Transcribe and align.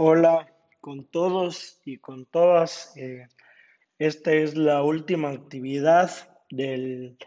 Hola 0.00 0.54
con 0.80 1.06
todos 1.06 1.80
y 1.84 1.96
con 1.98 2.24
todas. 2.24 2.96
eh, 2.96 3.26
esta 3.98 4.32
es 4.32 4.56
la 4.56 4.84
última 4.84 5.30
actividad 5.30 6.08
del, 6.50 7.18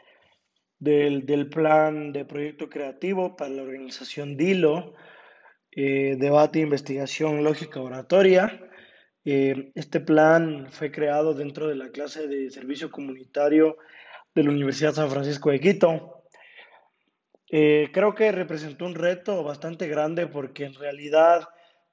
del, 0.79 1.25
del 1.25 1.49
plan 1.49 2.13
de 2.13 2.23
proyecto 2.23 2.69
creativo 2.69 3.35
para 3.35 3.51
la 3.51 3.63
organización 3.63 4.37
DILO, 4.37 4.93
eh, 5.71 6.15
debate, 6.17 6.59
investigación, 6.59 7.43
lógica 7.43 7.81
oratoria. 7.81 8.69
Eh, 9.25 9.73
este 9.75 9.99
plan 9.99 10.67
fue 10.71 10.93
creado 10.93 11.33
dentro 11.33 11.67
de 11.67 11.75
la 11.75 11.89
clase 11.89 12.29
de 12.29 12.49
servicio 12.51 12.89
comunitario 12.89 13.75
de 14.33 14.43
la 14.43 14.51
Universidad 14.51 14.93
San 14.93 15.09
Francisco 15.09 15.51
de 15.51 15.59
Quito. 15.59 16.23
Creo 17.49 18.15
que 18.15 18.31
representó 18.31 18.85
un 18.85 18.95
reto 18.95 19.43
bastante 19.43 19.89
grande 19.89 20.25
porque 20.25 20.63
en 20.63 20.73
realidad 20.73 21.49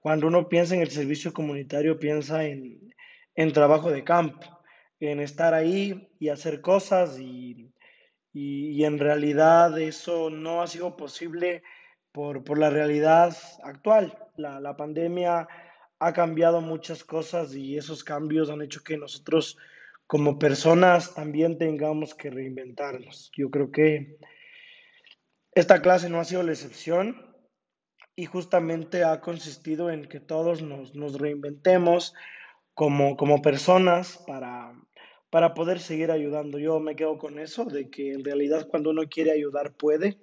cuando 0.09 0.27
uno 0.27 0.49
piensa 0.49 0.75
en 0.75 0.81
el 0.81 0.91
servicio 0.91 1.35
comunitario 1.35 1.99
piensa 1.99 2.43
en, 2.43 2.95
en 3.35 3.53
trabajo 3.53 3.91
de 3.91 4.05
campo, 4.05 4.59
en 5.01 5.21
estar 5.21 5.53
ahí 5.53 6.09
y 6.19 6.31
hacer 6.31 6.63
cosas 6.63 7.19
y, 7.21 7.71
y- 8.33 8.85
en 8.85 8.99
realidad 8.99 9.79
eso 9.79 10.31
no 10.31 10.63
ha 10.63 10.67
sido 10.67 10.97
posible 10.97 11.63
por, 12.11 12.43
por 12.43 12.59
la 12.59 12.71
realidad 12.71 13.37
actual. 13.63 14.17
La, 14.39 14.61
la 14.61 14.79
pandemia 14.79 15.47
ha 15.99 16.13
cambiado 16.15 16.63
muchas 16.63 17.05
cosas 17.05 17.55
y 17.55 17.77
esos 17.77 18.03
cambios 18.03 18.49
han 18.49 18.63
hecho 18.63 18.81
que 18.83 18.97
nosotros 18.97 19.59
como 20.07 20.39
personas 20.39 21.13
también 21.13 21.59
tengamos 21.59 22.15
que 22.15 22.31
reinventarnos. 22.31 23.31
Yo 23.37 23.51
creo 23.51 23.71
que 23.71 24.17
esta 25.53 25.83
clase 25.83 26.09
no 26.09 26.19
ha 26.19 26.25
sido 26.25 26.43
la 26.43 26.53
excepción 26.53 27.28
y 28.19 28.27
justamente 28.27 29.05
ha 29.05 29.21
consistido 29.21 29.91
en 29.91 30.09
que 30.09 30.19
todos 30.19 30.61
nos, 30.61 30.97
nos 30.97 31.21
reinventemos 31.21 32.15
como, 32.75 33.17
como 33.17 33.43
personas 33.43 34.19
para, 34.27 34.73
para 35.31 35.55
poder 35.55 35.79
seguir 35.79 36.11
ayudando. 36.11 36.59
Yo 36.59 36.81
me 36.81 36.97
quedo 36.97 37.17
con 37.17 37.39
eso, 37.39 37.65
de 37.65 37.89
que 37.89 38.13
en 38.15 38.25
realidad 38.25 38.67
cuando 38.69 38.91
uno 38.91 39.03
quiere 39.09 39.31
ayudar 39.31 39.75
puede, 39.75 40.19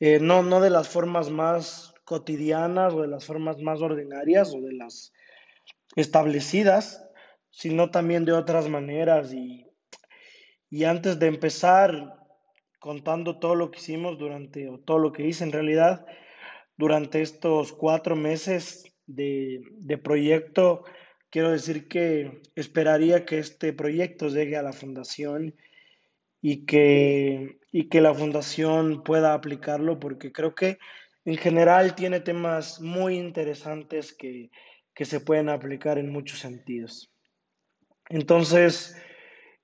Eh, 0.00 0.18
no, 0.18 0.42
no 0.42 0.60
de 0.60 0.70
las 0.70 0.88
formas 0.88 1.30
más 1.30 1.94
cotidianas 2.04 2.92
o 2.94 3.02
de 3.02 3.08
las 3.08 3.24
formas 3.24 3.58
más 3.58 3.80
ordinarias 3.80 4.52
o 4.52 4.60
de 4.60 4.72
las 4.72 5.12
establecidas, 5.94 7.08
sino 7.50 7.90
también 7.90 8.24
de 8.24 8.32
otras 8.32 8.68
maneras. 8.68 9.32
Y, 9.32 9.64
y 10.68 10.84
antes 10.84 11.18
de 11.20 11.28
empezar 11.28 12.18
contando 12.80 13.38
todo 13.38 13.54
lo 13.54 13.70
que 13.70 13.78
hicimos 13.78 14.18
durante, 14.18 14.68
o 14.68 14.78
todo 14.78 14.98
lo 14.98 15.12
que 15.12 15.22
hice 15.28 15.44
en 15.44 15.52
realidad, 15.52 16.04
durante 16.76 17.22
estos 17.22 17.72
cuatro 17.72 18.16
meses 18.16 18.84
de, 19.06 19.60
de 19.72 19.98
proyecto, 19.98 20.84
quiero 21.30 21.50
decir 21.50 21.88
que 21.88 22.42
esperaría 22.54 23.24
que 23.24 23.38
este 23.38 23.72
proyecto 23.72 24.28
llegue 24.28 24.56
a 24.56 24.62
la 24.62 24.72
fundación 24.72 25.54
y 26.40 26.66
que, 26.66 27.58
y 27.72 27.88
que 27.88 28.00
la 28.00 28.14
fundación 28.14 29.02
pueda 29.02 29.34
aplicarlo, 29.34 29.98
porque 29.98 30.30
creo 30.30 30.54
que 30.54 30.78
en 31.24 31.36
general 31.36 31.94
tiene 31.94 32.20
temas 32.20 32.80
muy 32.80 33.16
interesantes 33.16 34.12
que, 34.12 34.50
que 34.94 35.04
se 35.04 35.20
pueden 35.20 35.48
aplicar 35.48 35.98
en 35.98 36.10
muchos 36.10 36.40
sentidos. 36.40 37.10
Entonces, 38.10 38.96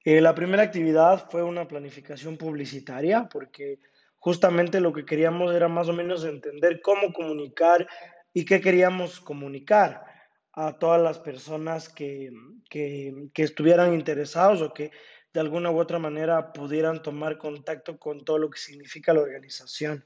eh, 0.05 0.21
la 0.21 0.35
primera 0.35 0.63
actividad 0.63 1.29
fue 1.31 1.43
una 1.43 1.69
planificación 1.69 2.39
publicitaria, 2.39 3.29
porque 3.29 3.79
justamente 4.21 4.81
lo 4.81 4.93
que 4.93 5.05
queríamos 5.05 5.53
era 5.55 5.67
más 5.67 5.89
o 5.89 5.93
menos 5.93 6.25
entender 6.25 6.81
cómo 6.81 7.13
comunicar 7.13 7.89
y 8.33 8.45
qué 8.45 8.61
queríamos 8.61 9.19
comunicar 9.21 10.05
a 10.53 10.79
todas 10.79 11.03
las 11.03 11.19
personas 11.19 11.89
que, 11.89 12.31
que, 12.69 13.29
que 13.35 13.43
estuvieran 13.43 13.95
interesados 13.95 14.63
o 14.63 14.73
que 14.73 14.93
de 15.33 15.41
alguna 15.41 15.71
u 15.71 15.79
otra 15.79 15.99
manera 15.99 16.53
pudieran 16.53 17.03
tomar 17.03 17.39
contacto 17.39 17.99
con 17.99 18.25
todo 18.25 18.39
lo 18.39 18.51
que 18.51 18.59
significa 18.59 19.15
la 19.15 19.21
organización. 19.21 20.05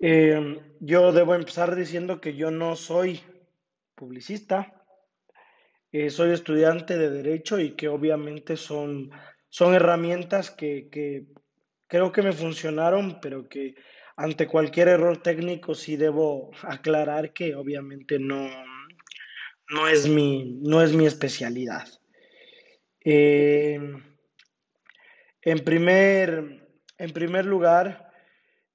Eh, 0.00 0.60
yo 0.80 1.12
debo 1.12 1.34
empezar 1.34 1.74
diciendo 1.76 2.20
que 2.20 2.34
yo 2.34 2.50
no 2.50 2.76
soy 2.76 3.20
publicista, 3.94 4.84
eh, 5.92 6.10
soy 6.10 6.32
estudiante 6.32 6.98
de 6.98 7.10
Derecho 7.10 7.60
y 7.60 7.76
que 7.76 7.88
obviamente 7.88 8.56
son, 8.56 9.10
son 9.48 9.74
herramientas 9.74 10.50
que, 10.50 10.88
que 10.90 11.26
creo 11.86 12.12
que 12.12 12.22
me 12.22 12.32
funcionaron, 12.32 13.20
pero 13.20 13.48
que 13.48 13.74
ante 14.16 14.46
cualquier 14.46 14.88
error 14.88 15.22
técnico 15.22 15.74
sí 15.74 15.96
debo 15.96 16.50
aclarar 16.62 17.32
que 17.32 17.54
obviamente 17.54 18.18
no, 18.18 18.48
no 19.70 19.88
es 19.88 20.08
mi, 20.08 20.58
no 20.62 20.82
es 20.82 20.92
mi 20.92 21.06
especialidad. 21.06 21.86
Eh, 23.04 23.78
en 25.42 25.58
primer, 25.64 26.68
en 26.96 27.10
primer 27.12 27.44
lugar, 27.44 28.10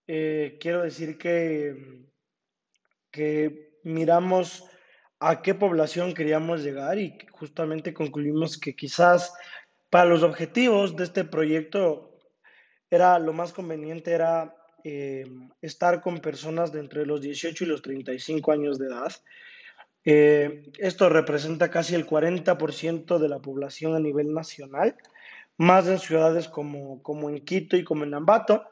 eh, 0.07 0.57
quiero 0.59 0.83
decir 0.83 1.17
que, 1.17 2.05
que 3.11 3.79
miramos 3.83 4.65
a 5.19 5.41
qué 5.41 5.53
población 5.53 6.13
queríamos 6.13 6.63
llegar 6.63 6.97
y 6.99 7.17
justamente 7.31 7.93
concluimos 7.93 8.57
que 8.57 8.75
quizás 8.75 9.33
para 9.89 10.05
los 10.05 10.23
objetivos 10.23 10.95
de 10.95 11.03
este 11.03 11.25
proyecto 11.25 12.08
era 12.89 13.19
lo 13.19 13.33
más 13.33 13.53
conveniente 13.53 14.11
era 14.11 14.55
eh, 14.83 15.25
estar 15.61 16.01
con 16.01 16.19
personas 16.19 16.71
de 16.71 16.79
entre 16.79 17.05
los 17.05 17.21
18 17.21 17.63
y 17.63 17.67
los 17.67 17.81
35 17.81 18.51
años 18.51 18.79
de 18.79 18.87
edad. 18.87 19.11
Eh, 20.05 20.63
esto 20.77 21.09
representa 21.09 21.69
casi 21.69 21.95
el 21.95 22.07
40% 22.07 23.19
de 23.19 23.29
la 23.29 23.39
población 23.39 23.95
a 23.95 23.99
nivel 23.99 24.33
nacional, 24.33 24.95
más 25.57 25.87
en 25.87 25.99
ciudades 25.99 26.47
como, 26.47 27.03
como 27.03 27.29
en 27.29 27.43
Quito 27.43 27.75
y 27.75 27.83
como 27.83 28.05
en 28.05 28.13
Ambato, 28.13 28.63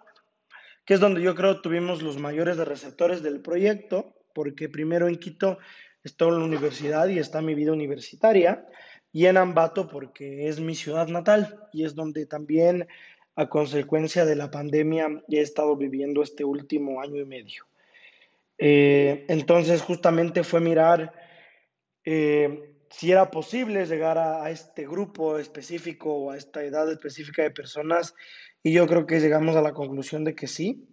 que 0.85 0.93
es 0.93 0.99
donde 0.99 1.21
yo 1.21 1.35
creo 1.35 1.61
tuvimos 1.61 2.01
los 2.01 2.17
mayores 2.17 2.55
de 2.55 2.65
receptores 2.65 3.21
del 3.21 3.41
proyecto, 3.41 4.15
porque 4.33 4.69
primero 4.69 5.07
en 5.07 5.17
Quito 5.17 5.57
en 6.03 6.39
la 6.39 6.45
universidad 6.45 7.09
y 7.09 7.19
está 7.19 7.41
mi 7.41 7.53
vida 7.53 7.73
universitaria, 7.73 8.65
y 9.11 9.25
en 9.25 9.37
Ambato 9.37 9.87
porque 9.87 10.47
es 10.47 10.59
mi 10.59 10.75
ciudad 10.75 11.07
natal 11.07 11.59
y 11.73 11.83
es 11.83 11.95
donde 11.95 12.25
también 12.25 12.87
a 13.37 13.47
consecuencia 13.47 14.25
de 14.25 14.35
la 14.35 14.49
pandemia 14.49 15.23
he 15.29 15.39
estado 15.39 15.77
viviendo 15.77 16.23
este 16.23 16.43
último 16.43 17.01
año 17.01 17.21
y 17.21 17.25
medio. 17.25 17.65
Eh, 18.57 19.25
entonces 19.29 19.83
justamente 19.83 20.43
fue 20.43 20.59
mirar 20.59 21.13
eh, 22.03 22.73
si 22.89 23.11
era 23.11 23.29
posible 23.29 23.85
llegar 23.85 24.17
a, 24.17 24.49
este 24.49 24.87
grupo 24.87 25.37
específico 25.37 26.11
o 26.11 26.31
a 26.31 26.37
esta 26.37 26.63
edad 26.63 26.91
específica 26.91 27.43
de 27.43 27.51
personas 27.51 28.15
y 28.63 28.73
yo 28.73 28.87
creo 28.87 29.05
que 29.05 29.19
llegamos 29.19 29.55
a 29.55 29.61
la 29.61 29.73
conclusión 29.73 30.23
de 30.23 30.33
que 30.33 30.47
sí, 30.47 30.89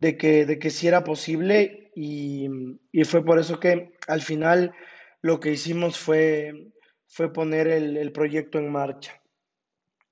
de 0.00 0.16
que, 0.16 0.44
de 0.44 0.58
que 0.58 0.70
sí 0.70 0.88
era 0.88 1.04
posible 1.04 1.92
y, 1.94 2.48
y 2.90 3.04
fue 3.04 3.24
por 3.24 3.38
eso 3.38 3.60
que 3.60 3.92
al 4.08 4.22
final 4.22 4.74
lo 5.22 5.38
que 5.38 5.52
hicimos 5.52 5.96
fue, 5.96 6.72
fue 7.06 7.32
poner 7.32 7.68
el, 7.68 7.96
el 7.96 8.10
proyecto 8.10 8.58
en 8.58 8.72
marcha. 8.72 9.22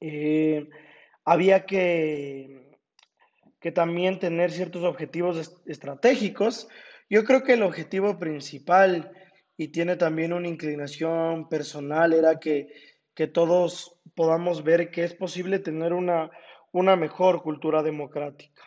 Eh, 0.01 0.69
había 1.25 1.67
que, 1.67 2.71
que 3.61 3.73
también 3.73 4.19
tener 4.19 4.51
ciertos 4.51 4.85
objetivos 4.85 5.37
es- 5.39 5.63
estratégicos. 5.67 6.69
Yo 7.09 7.25
creo 7.25 7.43
que 7.43 7.55
el 7.55 7.63
objetivo 7.63 8.19
principal, 8.19 9.11
y 9.57 9.69
tiene 9.69 9.97
también 9.97 10.33
una 10.33 10.49
inclinación 10.49 11.49
personal, 11.49 12.13
era 12.13 12.39
que, 12.41 12.69
que 13.15 13.27
todos 13.27 13.97
podamos 14.15 14.65
ver 14.65 14.91
que 14.91 15.05
es 15.05 15.15
posible 15.15 15.59
tener 15.59 15.93
una, 15.93 16.31
una 16.73 16.97
mejor 16.97 17.43
cultura 17.43 17.83
democrática. 17.83 18.63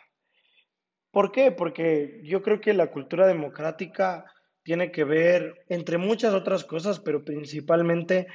¿Por 1.10 1.32
qué? 1.32 1.52
Porque 1.52 2.20
yo 2.24 2.42
creo 2.42 2.60
que 2.60 2.74
la 2.74 2.90
cultura 2.90 3.26
democrática 3.26 4.24
tiene 4.62 4.92
que 4.92 5.04
ver, 5.04 5.64
entre 5.68 5.96
muchas 5.96 6.34
otras 6.34 6.64
cosas, 6.64 7.00
pero 7.00 7.24
principalmente 7.24 8.26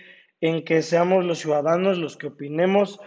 en 0.41 0.65
que 0.65 0.81
seamos 0.81 1.23
los 1.23 1.39
ciudadanos 1.39 1.97
los 1.97 2.17
que 2.17 2.27
opinemos 2.27 2.99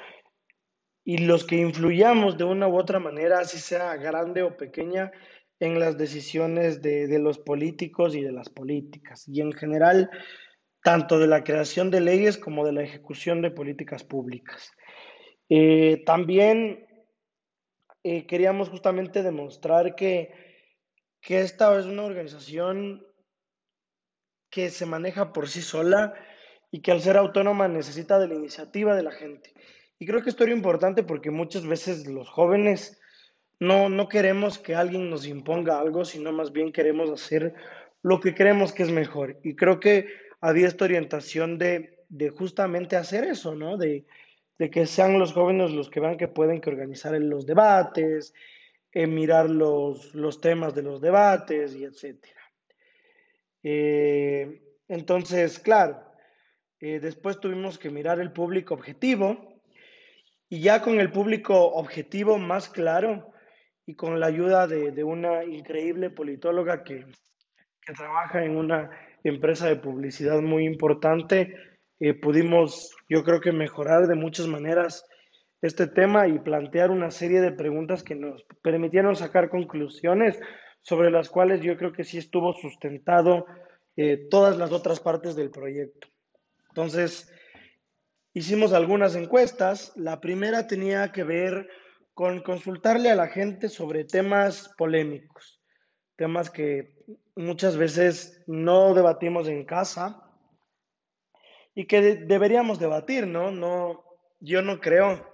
y 1.08 1.18
los 1.18 1.44
que 1.44 1.54
influyamos 1.54 2.36
de 2.36 2.42
una 2.42 2.66
u 2.66 2.76
otra 2.76 2.98
manera, 2.98 3.38
así 3.38 3.58
sea 3.58 3.96
grande 3.96 4.42
o 4.42 4.56
pequeña, 4.56 5.12
en 5.60 5.78
las 5.78 5.96
decisiones 5.96 6.82
de, 6.82 7.06
de 7.06 7.20
los 7.20 7.38
políticos 7.38 8.16
y 8.16 8.22
de 8.22 8.32
las 8.32 8.50
políticas, 8.50 9.26
y 9.28 9.40
en 9.40 9.52
general, 9.52 10.10
tanto 10.82 11.20
de 11.20 11.28
la 11.28 11.44
creación 11.44 11.92
de 11.92 12.00
leyes 12.00 12.36
como 12.36 12.66
de 12.66 12.72
la 12.72 12.82
ejecución 12.82 13.40
de 13.40 13.52
políticas 13.52 14.02
públicas. 14.02 14.72
Eh, 15.48 16.02
también 16.04 16.84
eh, 18.02 18.26
queríamos 18.26 18.68
justamente 18.68 19.22
demostrar 19.22 19.94
que, 19.94 20.34
que 21.20 21.40
esta 21.40 21.78
es 21.78 21.86
una 21.86 22.02
organización 22.02 23.06
que 24.50 24.70
se 24.70 24.86
maneja 24.86 25.32
por 25.32 25.48
sí 25.48 25.62
sola 25.62 26.14
y 26.72 26.82
que 26.82 26.90
al 26.90 27.00
ser 27.00 27.16
autónoma 27.16 27.68
necesita 27.68 28.18
de 28.18 28.26
la 28.26 28.34
iniciativa 28.34 28.96
de 28.96 29.04
la 29.04 29.12
gente. 29.12 29.54
Y 29.98 30.06
creo 30.06 30.22
que 30.22 30.30
esto 30.30 30.44
era 30.44 30.52
importante 30.52 31.02
porque 31.02 31.30
muchas 31.30 31.66
veces 31.66 32.06
los 32.06 32.28
jóvenes 32.28 33.00
no, 33.58 33.88
no 33.88 34.08
queremos 34.08 34.58
que 34.58 34.74
alguien 34.74 35.08
nos 35.08 35.26
imponga 35.26 35.80
algo, 35.80 36.04
sino 36.04 36.32
más 36.32 36.52
bien 36.52 36.72
queremos 36.72 37.10
hacer 37.10 37.54
lo 38.02 38.20
que 38.20 38.34
creemos 38.34 38.72
que 38.72 38.82
es 38.82 38.90
mejor. 38.90 39.38
Y 39.42 39.56
creo 39.56 39.80
que 39.80 40.08
había 40.40 40.68
esta 40.68 40.84
orientación 40.84 41.58
de, 41.58 42.04
de 42.08 42.30
justamente 42.30 42.96
hacer 42.96 43.24
eso, 43.24 43.54
¿no? 43.54 43.76
De, 43.76 44.04
de, 44.58 44.70
que 44.70 44.86
sean 44.86 45.18
los 45.18 45.32
jóvenes 45.32 45.72
los 45.72 45.88
que 45.88 46.00
vean 46.00 46.18
que 46.18 46.28
pueden 46.28 46.60
que 46.60 46.70
organizar 46.70 47.18
los 47.20 47.46
debates, 47.46 48.34
eh, 48.92 49.06
mirar 49.06 49.48
los, 49.48 50.14
los, 50.14 50.40
temas 50.40 50.74
de 50.74 50.82
los 50.82 51.00
debates 51.00 51.74
y 51.74 51.84
etcétera. 51.84 52.40
Eh, 53.62 54.62
entonces, 54.88 55.58
claro, 55.58 56.02
eh, 56.80 57.00
después 57.00 57.40
tuvimos 57.40 57.78
que 57.78 57.90
mirar 57.90 58.20
el 58.20 58.32
público 58.32 58.74
objetivo 58.74 59.55
y 60.48 60.60
ya 60.60 60.82
con 60.82 61.00
el 61.00 61.10
público 61.10 61.72
objetivo 61.72 62.38
más 62.38 62.68
claro 62.68 63.32
y 63.86 63.94
con 63.94 64.20
la 64.20 64.26
ayuda 64.26 64.66
de, 64.66 64.92
de 64.92 65.04
una 65.04 65.44
increíble 65.44 66.10
politóloga 66.10 66.82
que, 66.84 67.06
que, 67.80 67.92
trabaja 67.92 68.44
en 68.44 68.56
una 68.56 68.90
empresa 69.22 69.68
de 69.68 69.76
publicidad 69.76 70.40
muy 70.40 70.64
importante, 70.64 71.54
eh, 72.00 72.14
pudimos, 72.14 72.94
yo 73.08 73.24
creo 73.24 73.40
que 73.40 73.52
mejorar 73.52 74.06
de 74.06 74.14
muchas 74.14 74.46
maneras 74.46 75.04
este 75.62 75.86
tema 75.86 76.28
y 76.28 76.38
plantear 76.38 76.90
una 76.90 77.10
serie 77.10 77.40
de 77.40 77.52
preguntas 77.52 78.02
que 78.02 78.14
nos 78.14 78.44
permitieron 78.62 79.16
sacar 79.16 79.48
conclusiones 79.48 80.38
sobre 80.82 81.10
las 81.10 81.28
cuales 81.28 81.60
yo 81.62 81.76
creo 81.76 81.92
que 81.92 82.04
sí 82.04 82.18
estuvo 82.18 82.52
sustentado 82.52 83.46
eh, 83.96 84.28
todas 84.30 84.58
las 84.58 84.72
otras 84.72 85.00
partes 85.00 85.34
del 85.34 85.50
proyecto. 85.50 86.08
Entonces, 86.68 87.32
hicimos 88.36 88.74
algunas 88.74 89.16
encuestas. 89.16 89.92
La 89.96 90.20
primera 90.20 90.66
tenía 90.66 91.10
que 91.10 91.24
ver 91.24 91.70
con 92.12 92.42
consultarle 92.42 93.10
a 93.10 93.14
la 93.14 93.28
gente 93.28 93.70
sobre 93.70 94.04
temas 94.04 94.74
polémicos, 94.76 95.62
temas 96.16 96.50
que 96.50 96.92
muchas 97.34 97.78
veces 97.78 98.42
no 98.46 98.92
debatimos 98.92 99.48
en 99.48 99.64
casa 99.64 100.22
y 101.74 101.86
que 101.86 102.02
de 102.02 102.16
deberíamos 102.26 102.78
debatir, 102.78 103.26
¿no? 103.26 103.50
No, 103.50 104.04
yo 104.40 104.60
no 104.60 104.80
creo 104.80 105.26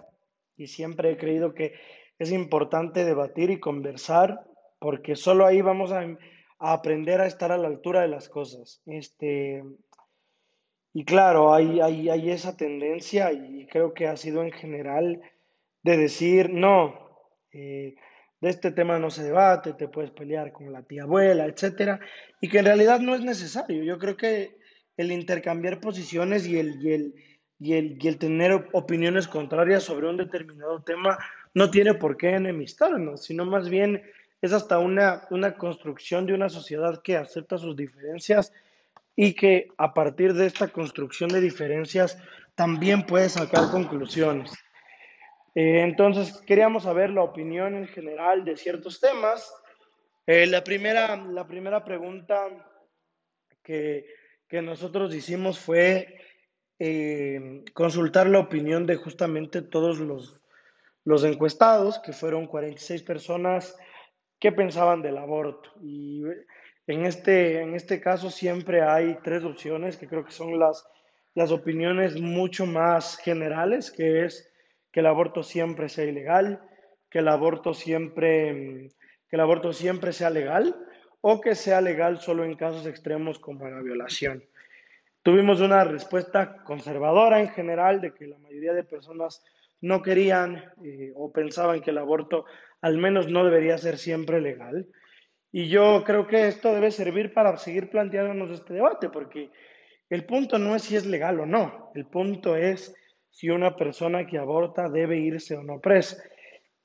y 0.55 0.67
siempre 0.67 1.11
he 1.11 1.17
creído 1.17 1.53
que 1.53 1.73
es 2.19 2.31
importante 2.31 3.03
debatir 3.03 3.49
y 3.49 3.59
conversar 3.59 4.45
porque 4.79 5.17
solo 5.17 5.45
ahí 5.45 5.61
vamos 5.61 5.91
a, 5.91 6.05
a 6.59 6.71
aprender 6.71 7.19
a 7.19 7.27
estar 7.27 7.51
a 7.51 7.57
la 7.57 7.67
altura 7.67 8.01
de 8.01 8.07
las 8.07 8.29
cosas. 8.29 8.81
Este, 8.85 9.61
y 10.93 11.05
claro, 11.05 11.53
hay, 11.53 11.81
hay, 11.81 12.09
hay 12.09 12.29
esa 12.29 12.55
tendencia 12.55 13.31
y 13.31 13.65
creo 13.65 13.93
que 13.93 14.07
ha 14.07 14.15
sido 14.15 14.43
en 14.43 14.51
general 14.51 15.21
de 15.81 15.97
decir, 15.97 16.51
no, 16.51 17.17
eh, 17.51 17.95
de 18.39 18.49
este 18.49 18.71
tema 18.71 18.99
no 18.99 19.09
se 19.09 19.23
debate, 19.23 19.73
te 19.73 19.87
puedes 19.87 20.11
pelear 20.11 20.51
con 20.51 20.71
la 20.71 20.83
tía 20.83 21.03
abuela, 21.03 21.45
etcétera, 21.45 21.99
y 22.39 22.49
que 22.49 22.59
en 22.59 22.65
realidad 22.65 22.99
no 22.99 23.15
es 23.15 23.21
necesario. 23.21 23.83
Yo 23.83 23.97
creo 23.97 24.17
que 24.17 24.57
el 24.95 25.11
intercambiar 25.11 25.79
posiciones 25.79 26.45
y 26.45 26.59
el, 26.59 26.79
y 26.81 26.91
el, 26.93 27.15
y 27.59 27.73
el, 27.73 27.97
y 27.99 28.07
el 28.07 28.17
tener 28.19 28.69
opiniones 28.73 29.27
contrarias 29.27 29.83
sobre 29.83 30.09
un 30.09 30.17
determinado 30.17 30.83
tema 30.83 31.17
no 31.55 31.71
tiene 31.71 31.95
por 31.95 32.17
qué 32.17 32.31
enemistarnos, 32.31 33.23
sino 33.23 33.45
más 33.45 33.69
bien 33.69 34.03
es 34.41 34.53
hasta 34.53 34.77
una, 34.77 35.25
una 35.31 35.55
construcción 35.55 36.25
de 36.25 36.33
una 36.33 36.49
sociedad 36.49 37.01
que 37.01 37.17
acepta 37.17 37.57
sus 37.57 37.75
diferencias 37.75 38.53
y 39.15 39.33
que 39.33 39.67
a 39.77 39.93
partir 39.93 40.33
de 40.33 40.47
esta 40.47 40.67
construcción 40.67 41.29
de 41.29 41.41
diferencias 41.41 42.17
también 42.55 43.05
puede 43.05 43.29
sacar 43.29 43.69
conclusiones. 43.71 44.51
Eh, 45.55 45.81
entonces, 45.81 46.41
queríamos 46.47 46.83
saber 46.83 47.11
la 47.11 47.21
opinión 47.21 47.75
en 47.75 47.87
general 47.87 48.43
de 48.43 48.57
ciertos 48.57 48.99
temas. 48.99 49.53
Eh, 50.25 50.47
la, 50.47 50.63
primera, 50.63 51.15
la 51.17 51.45
primera 51.45 51.83
pregunta 51.83 52.47
que, 53.61 54.05
que 54.47 54.61
nosotros 54.61 55.13
hicimos 55.13 55.59
fue 55.59 56.19
eh, 56.79 57.63
consultar 57.73 58.27
la 58.27 58.39
opinión 58.39 58.85
de 58.87 58.95
justamente 58.95 59.61
todos 59.61 59.99
los, 59.99 60.41
los 61.05 61.23
encuestados, 61.23 61.99
que 61.99 62.13
fueron 62.13 62.47
46 62.47 63.03
personas 63.03 63.77
que 64.39 64.51
pensaban 64.51 65.01
del 65.01 65.17
aborto. 65.17 65.69
En 66.87 67.05
este, 67.05 67.61
en 67.61 67.75
este 67.75 68.01
caso 68.01 68.29
siempre 68.29 68.81
hay 68.81 69.17
tres 69.23 69.43
opciones 69.43 69.97
que 69.97 70.07
creo 70.07 70.25
que 70.25 70.31
son 70.31 70.59
las, 70.59 70.85
las 71.33 71.51
opiniones 71.51 72.19
mucho 72.19 72.65
más 72.65 73.17
generales, 73.17 73.91
que 73.91 74.25
es 74.25 74.51
que 74.91 74.99
el 74.99 75.07
aborto 75.07 75.43
siempre 75.43 75.89
sea 75.89 76.05
ilegal, 76.05 76.61
que 77.09 77.19
el 77.19 77.27
aborto 77.27 77.73
siempre, 77.73 78.91
que 79.29 79.35
el 79.35 79.39
aborto 79.39 79.73
siempre 79.73 80.13
sea 80.13 80.29
legal 80.29 80.75
o 81.21 81.39
que 81.39 81.55
sea 81.55 81.79
legal 81.79 82.19
solo 82.19 82.43
en 82.43 82.55
casos 82.55 82.85
extremos 82.85 83.39
como 83.39 83.67
la 83.67 83.81
violación. 83.81 84.43
Tuvimos 85.23 85.61
una 85.61 85.85
respuesta 85.85 86.63
conservadora 86.63 87.39
en 87.39 87.49
general 87.49 88.01
de 88.01 88.13
que 88.13 88.27
la 88.27 88.37
mayoría 88.39 88.73
de 88.73 88.83
personas 88.83 89.41
no 89.79 90.01
querían 90.01 90.63
eh, 90.83 91.13
o 91.15 91.31
pensaban 91.31 91.81
que 91.81 91.91
el 91.91 91.97
aborto 91.97 92.45
al 92.81 92.97
menos 92.97 93.29
no 93.29 93.45
debería 93.45 93.77
ser 93.77 93.97
siempre 93.97 94.41
legal. 94.41 94.87
Y 95.55 95.69
yo 95.69 96.03
creo 96.03 96.25
que 96.25 96.47
esto 96.47 96.73
debe 96.73 96.89
servir 96.89 97.31
para 97.31 97.55
seguir 97.57 97.91
planteándonos 97.91 98.49
este 98.49 98.73
debate, 98.73 99.09
porque 99.09 99.51
el 100.09 100.25
punto 100.25 100.57
no 100.57 100.75
es 100.75 100.81
si 100.81 100.95
es 100.95 101.05
legal 101.05 101.39
o 101.39 101.45
no, 101.45 101.91
el 101.93 102.07
punto 102.07 102.55
es 102.55 102.95
si 103.29 103.51
una 103.51 103.75
persona 103.75 104.25
que 104.25 104.39
aborta 104.39 104.89
debe 104.89 105.19
irse 105.19 105.55
o 105.55 105.61
no 105.61 105.79
presa. 105.79 106.23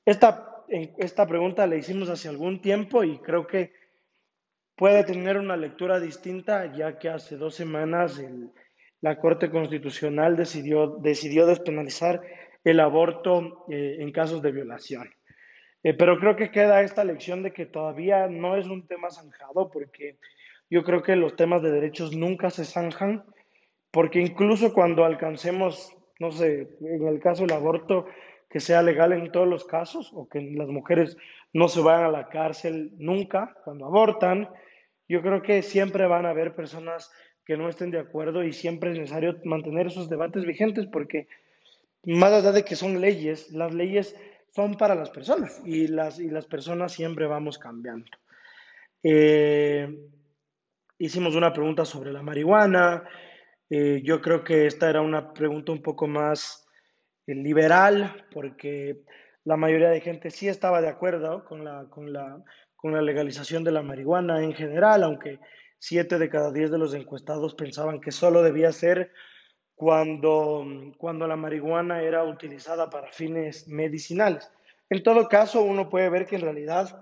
Esta, 0.05 0.63
esta 0.69 1.27
pregunta 1.27 1.65
la 1.65 1.77
hicimos 1.77 2.09
hace 2.09 2.29
algún 2.29 2.61
tiempo 2.61 3.03
y 3.03 3.17
creo 3.17 3.47
que 3.47 3.73
puede 4.75 5.03
tener 5.03 5.37
una 5.37 5.57
lectura 5.57 5.99
distinta, 5.99 6.71
ya 6.71 6.99
que 6.99 7.09
hace 7.09 7.37
dos 7.37 7.55
semanas 7.55 8.19
el, 8.19 8.51
la 9.01 9.19
Corte 9.19 9.49
Constitucional 9.49 10.35
decidió, 10.35 10.97
decidió 11.01 11.47
despenalizar 11.47 12.21
el 12.63 12.79
aborto 12.79 13.65
eh, 13.67 13.97
en 13.99 14.11
casos 14.11 14.43
de 14.43 14.51
violación. 14.51 15.09
Eh, 15.83 15.93
pero 15.93 16.19
creo 16.19 16.35
que 16.35 16.51
queda 16.51 16.81
esta 16.81 17.03
lección 17.03 17.41
de 17.43 17.53
que 17.53 17.65
todavía 17.65 18.27
no 18.27 18.57
es 18.57 18.67
un 18.67 18.85
tema 18.87 19.09
zanjado, 19.09 19.69
porque 19.71 20.17
yo 20.69 20.83
creo 20.83 21.01
que 21.01 21.15
los 21.15 21.35
temas 21.35 21.61
de 21.61 21.71
derechos 21.71 22.15
nunca 22.15 22.49
se 22.49 22.65
zanjan, 22.65 23.23
porque 23.91 24.19
incluso 24.19 24.73
cuando 24.73 25.05
alcancemos, 25.05 25.95
no 26.19 26.31
sé, 26.31 26.67
en 26.81 27.07
el 27.07 27.19
caso 27.19 27.43
del 27.43 27.53
aborto, 27.53 28.05
que 28.49 28.59
sea 28.59 28.81
legal 28.81 29.13
en 29.13 29.31
todos 29.31 29.47
los 29.47 29.65
casos, 29.65 30.11
o 30.13 30.27
que 30.27 30.41
las 30.41 30.67
mujeres 30.67 31.17
no 31.53 31.67
se 31.67 31.81
vayan 31.81 32.05
a 32.05 32.11
la 32.11 32.29
cárcel 32.29 32.91
nunca 32.97 33.55
cuando 33.63 33.85
abortan, 33.85 34.49
yo 35.07 35.21
creo 35.21 35.41
que 35.41 35.61
siempre 35.63 36.05
van 36.07 36.25
a 36.25 36.31
haber 36.31 36.55
personas 36.55 37.11
que 37.45 37.57
no 37.57 37.67
estén 37.67 37.89
de 37.89 37.99
acuerdo 37.99 38.43
y 38.43 38.53
siempre 38.53 38.91
es 38.91 38.99
necesario 38.99 39.37
mantener 39.43 39.87
esos 39.87 40.07
debates 40.07 40.45
vigentes 40.45 40.85
porque 40.85 41.27
más 42.03 42.31
allá 42.31 42.51
de 42.51 42.63
que 42.63 42.75
son 42.75 43.01
leyes, 43.01 43.49
las 43.51 43.73
leyes 43.73 44.15
son 44.53 44.75
para 44.75 44.95
las 44.95 45.09
personas 45.09 45.61
y 45.65 45.87
las, 45.87 46.19
y 46.19 46.29
las 46.29 46.45
personas 46.45 46.91
siempre 46.91 47.27
vamos 47.27 47.57
cambiando. 47.57 48.09
Eh, 49.03 49.87
hicimos 50.97 51.35
una 51.35 51.53
pregunta 51.53 51.85
sobre 51.85 52.11
la 52.11 52.21
marihuana. 52.21 53.03
Eh, 53.69 54.01
yo 54.03 54.21
creo 54.21 54.43
que 54.43 54.65
esta 54.65 54.89
era 54.89 55.01
una 55.01 55.33
pregunta 55.33 55.71
un 55.71 55.81
poco 55.81 56.07
más 56.07 56.67
eh, 57.27 57.35
liberal 57.35 58.25
porque 58.31 59.03
la 59.45 59.57
mayoría 59.57 59.89
de 59.89 60.01
gente 60.01 60.31
sí 60.31 60.47
estaba 60.47 60.81
de 60.81 60.89
acuerdo 60.89 61.45
con 61.45 61.63
la, 61.63 61.85
con, 61.89 62.11
la, 62.11 62.43
con 62.75 62.93
la 62.93 63.01
legalización 63.01 63.63
de 63.63 63.71
la 63.71 63.81
marihuana 63.81 64.43
en 64.43 64.53
general, 64.53 65.03
aunque 65.03 65.39
siete 65.77 66.17
de 66.19 66.29
cada 66.29 66.51
diez 66.51 66.71
de 66.71 66.77
los 66.77 66.93
encuestados 66.93 67.55
pensaban 67.55 68.01
que 68.01 68.11
solo 68.11 68.43
debía 68.43 68.71
ser 68.73 69.11
cuando, 69.79 70.67
cuando 70.97 71.25
la 71.25 71.37
marihuana 71.37 72.01
era 72.01 72.25
utilizada 72.25 72.89
para 72.89 73.13
fines 73.13 73.65
medicinales. 73.69 74.51
En 74.89 75.01
todo 75.01 75.29
caso, 75.29 75.61
uno 75.61 75.87
puede 75.87 76.09
ver 76.09 76.25
que 76.25 76.35
en 76.35 76.41
realidad 76.41 77.01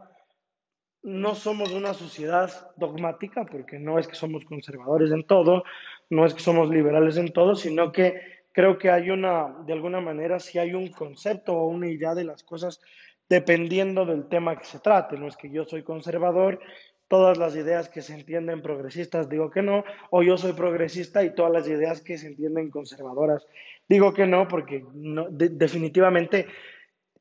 no 1.01 1.33
somos 1.33 1.73
una 1.73 1.95
sociedad 1.95 2.51
dogmática, 2.75 3.45
porque 3.45 3.79
no 3.79 3.97
es 3.97 4.07
que 4.07 4.13
somos 4.13 4.45
conservadores 4.45 5.11
en 5.11 5.25
todo, 5.25 5.63
no 6.11 6.23
es 6.23 6.35
que 6.35 6.39
somos 6.39 6.69
liberales 6.69 7.17
en 7.17 7.33
todo, 7.33 7.55
sino 7.55 7.91
que 7.91 8.21
creo 8.51 8.77
que 8.77 8.91
hay 8.91 9.09
una, 9.09 9.55
de 9.65 9.73
alguna 9.73 9.99
manera, 9.99 10.39
si 10.39 10.59
hay 10.59 10.75
un 10.75 10.91
concepto 10.91 11.53
o 11.53 11.69
una 11.69 11.87
idea 11.87 12.13
de 12.13 12.25
las 12.25 12.43
cosas 12.43 12.79
dependiendo 13.27 14.05
del 14.05 14.27
tema 14.27 14.55
que 14.55 14.65
se 14.65 14.77
trate. 14.77 15.17
No 15.17 15.27
es 15.27 15.35
que 15.35 15.49
yo 15.49 15.65
soy 15.65 15.81
conservador 15.81 16.59
todas 17.07 17.37
las 17.37 17.55
ideas 17.55 17.89
que 17.89 18.01
se 18.01 18.13
entienden 18.13 18.61
progresistas 18.61 19.29
digo 19.29 19.49
que 19.49 19.61
no, 19.61 19.83
o 20.09 20.23
yo 20.23 20.37
soy 20.37 20.53
progresista 20.53 21.23
y 21.23 21.33
todas 21.33 21.51
las 21.51 21.67
ideas 21.67 22.01
que 22.01 22.17
se 22.17 22.27
entienden 22.27 22.69
conservadoras 22.69 23.45
digo 23.87 24.13
que 24.13 24.25
no, 24.25 24.47
porque 24.47 24.85
no, 24.93 25.27
definitivamente 25.29 26.47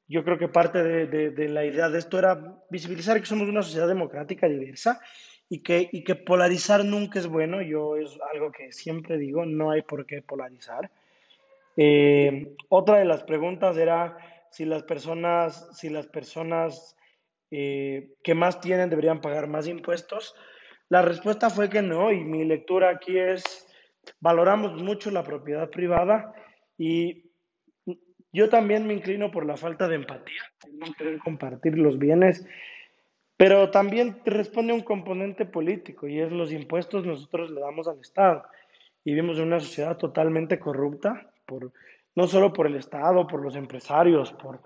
yo 0.09 0.25
creo 0.25 0.39
que 0.39 0.49
parte 0.49 0.83
de, 0.83 1.49
la 1.49 1.65
idea 1.65 1.89
de 1.89 1.99
esto 1.99 2.19
era 2.19 2.59
visibilizar 2.71 3.19
que 3.19 3.27
somos 3.27 3.49
una 3.49 3.63
sociedad 3.63 3.89
democrática 3.89 4.49
diversa 4.49 5.01
y 5.49 5.61
que, 5.61 5.89
y 5.91 6.05
que 6.05 6.15
polarizar 6.15 6.85
nunca 6.85 7.19
es 7.19 7.27
bueno, 7.27 7.63
yo 7.63 7.97
es 7.97 8.17
algo 8.33 8.53
que 8.53 8.73
siempre 8.73 9.19
digo, 9.19 9.45
no 9.45 9.71
hay 9.71 9.83
por 9.83 10.07
qué 10.07 10.23
polarizar. 10.23 10.91
Eh, 11.77 12.55
otra 12.69 12.99
de 12.99 13.05
las 13.05 13.25
preguntas 13.25 13.77
era 13.77 14.17
si 14.51 14.65
las 14.65 14.85
personas, 14.85 15.69
si 15.77 15.89
las 15.89 16.07
personas 16.07 16.97
eh, 17.51 18.15
que 18.23 18.35
más 18.35 18.61
tienen 18.61 18.91
deberían 18.91 19.21
pagar 19.21 19.47
más 19.47 19.69
impuestos. 19.69 20.35
La 20.89 21.03
respuesta 21.03 21.51
fue 21.51 21.69
que 21.69 21.83
no 21.83 22.13
y 22.13 22.25
mi 22.25 22.45
lectura 22.45 22.91
aquí 22.91 23.19
es, 23.19 23.67
valoramos 24.21 24.83
mucho 24.83 25.11
la 25.11 25.23
propiedad 25.23 25.71
privada 25.71 26.33
y 26.79 27.31
yo 28.33 28.49
también 28.49 28.87
me 28.87 28.95
inclino 28.95 29.31
por 29.31 29.47
la 29.47 29.57
falta 29.57 29.89
de 29.89 29.97
empatía, 29.97 30.43
no 30.73 30.93
querer 30.93 31.19
compartir 31.19 31.79
los 31.79 31.99
bienes, 31.99 32.47
pero 33.37 33.71
también 33.71 34.21
responde 34.25 34.73
un 34.73 34.83
componente 34.83 35.45
político 35.47 36.07
y 36.07 36.21
es 36.21 36.31
los 36.33 36.53
impuestos 36.53 37.07
nosotros 37.07 37.51
le 37.51 37.61
damos 37.61 37.89
al 37.89 38.01
Estado 38.01 38.45
y 39.05 39.13
vivimos 39.13 39.39
en 39.39 39.45
una 39.45 39.61
sociedad 39.61 39.97
totalmente 39.97 40.59
corrupta, 40.59 41.31
por, 41.47 41.73
no 42.15 42.27
solo 42.27 42.53
por 42.53 42.67
el 42.67 42.77
Estado, 42.77 43.27
por 43.27 43.41
los 43.41 43.57
empresarios, 43.57 44.33
por, 44.33 44.61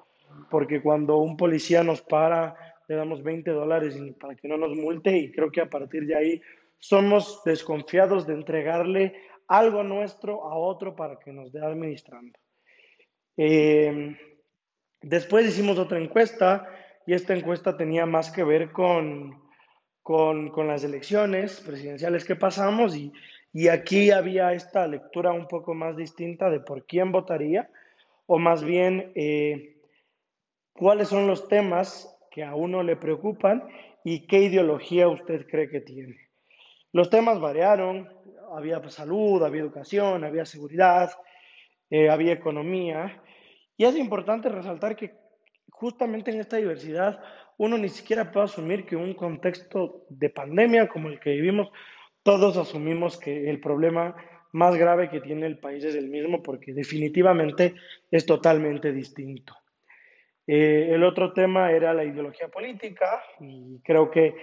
porque 0.51 0.83
cuando 0.83 1.19
un 1.19 1.37
policía 1.37 1.85
nos 1.85 2.03
para 2.03 2.70
le 2.91 2.97
damos 2.97 3.23
20 3.23 3.53
dólares 3.53 3.97
para 4.19 4.35
que 4.35 4.49
no 4.49 4.57
nos 4.57 4.77
multe 4.77 5.17
y 5.17 5.31
creo 5.31 5.53
que 5.53 5.61
a 5.61 5.71
partir 5.71 6.07
de 6.07 6.17
ahí 6.17 6.43
somos 6.81 7.41
desconfiados 7.45 8.27
de 8.27 8.35
entregarle 8.35 9.15
algo 9.47 9.85
nuestro 9.85 10.45
a 10.45 10.57
otro 10.57 10.97
para 10.97 11.17
que 11.21 11.33
nos 11.33 11.53
dé 11.53 11.65
administrando. 11.65 12.37
Eh, 13.37 14.17
después 15.03 15.47
hicimos 15.47 15.79
otra 15.79 16.01
encuesta 16.01 16.69
y 17.07 17.15
esta 17.15 17.33
encuesta 17.33 17.77
tenía 17.77 18.07
más 18.07 18.33
que 18.33 18.43
ver 18.43 18.73
con, 18.73 19.41
con, 20.03 20.51
las 20.67 20.83
elecciones 20.83 21.61
presidenciales 21.61 22.25
que 22.25 22.35
pasamos 22.35 22.97
y, 22.97 23.13
y 23.53 23.69
aquí 23.69 24.11
había 24.11 24.53
esta 24.53 24.89
lectura 24.89 25.31
un 25.31 25.47
poco 25.47 25.75
más 25.75 25.97
distinta 25.97 26.51
de 26.51 26.59
por 26.59 26.85
quién 26.87 27.13
votaría 27.13 27.71
o 28.27 28.41
más 28.41 28.65
bien 28.65 29.13
eh, 29.15 29.77
cuáles 30.73 31.07
son 31.07 31.29
los 31.29 31.47
temas 31.47 32.17
que 32.31 32.45
a 32.45 32.55
uno 32.55 32.83
le 32.83 32.97
preocupan 32.97 33.69
y 34.05 34.27
qué 34.27 34.41
ideología 34.41 35.09
usted 35.09 35.47
cree 35.47 35.69
que 35.69 35.81
tiene. 35.81 36.17
Los 36.93 37.11
temas 37.11 37.41
variaron, 37.41 38.09
había 38.55 38.81
salud, 38.89 39.43
había 39.43 39.63
educación, 39.63 40.25
había 40.25 40.45
seguridad, 40.45 41.11
eh, 41.91 42.09
había 42.09 42.33
economía. 42.33 43.23
Y 43.77 43.85
es 43.85 43.97
importante 43.97 44.49
resaltar 44.49 44.97
que 44.97 45.15
justamente 45.71 46.31
en 46.31 46.41
esta 46.41 46.57
diversidad 46.57 47.21
uno 47.59 47.77
ni 47.77 47.89
siquiera 47.89 48.31
puede 48.31 48.45
asumir 48.45 48.87
que 48.87 48.97
un 48.97 49.15
contexto 49.15 50.07
de 50.09 50.31
pandemia 50.31 50.89
como 50.89 51.09
el 51.09 51.21
que 51.21 51.31
vivimos, 51.31 51.69
todos 52.23 52.57
asumimos 52.57 53.19
que 53.19 53.51
el 53.51 53.61
problema 53.61 54.17
más 54.53 54.75
grave 54.77 55.11
que 55.11 55.21
tiene 55.21 55.47
el 55.47 55.59
país 55.59 55.85
es 55.85 55.95
el 55.95 56.09
mismo 56.09 56.43
porque 56.43 56.73
definitivamente 56.73 57.75
es 58.11 58.27
totalmente 58.27 58.93
distinto. 58.93 59.55
Eh, 60.53 60.93
el 60.93 61.05
otro 61.05 61.33
tema 61.33 61.71
era 61.71 61.95
la 61.95 62.03
ideología 62.03 62.49
política 62.49 63.23
y 63.39 63.79
creo 63.85 64.11
que 64.11 64.35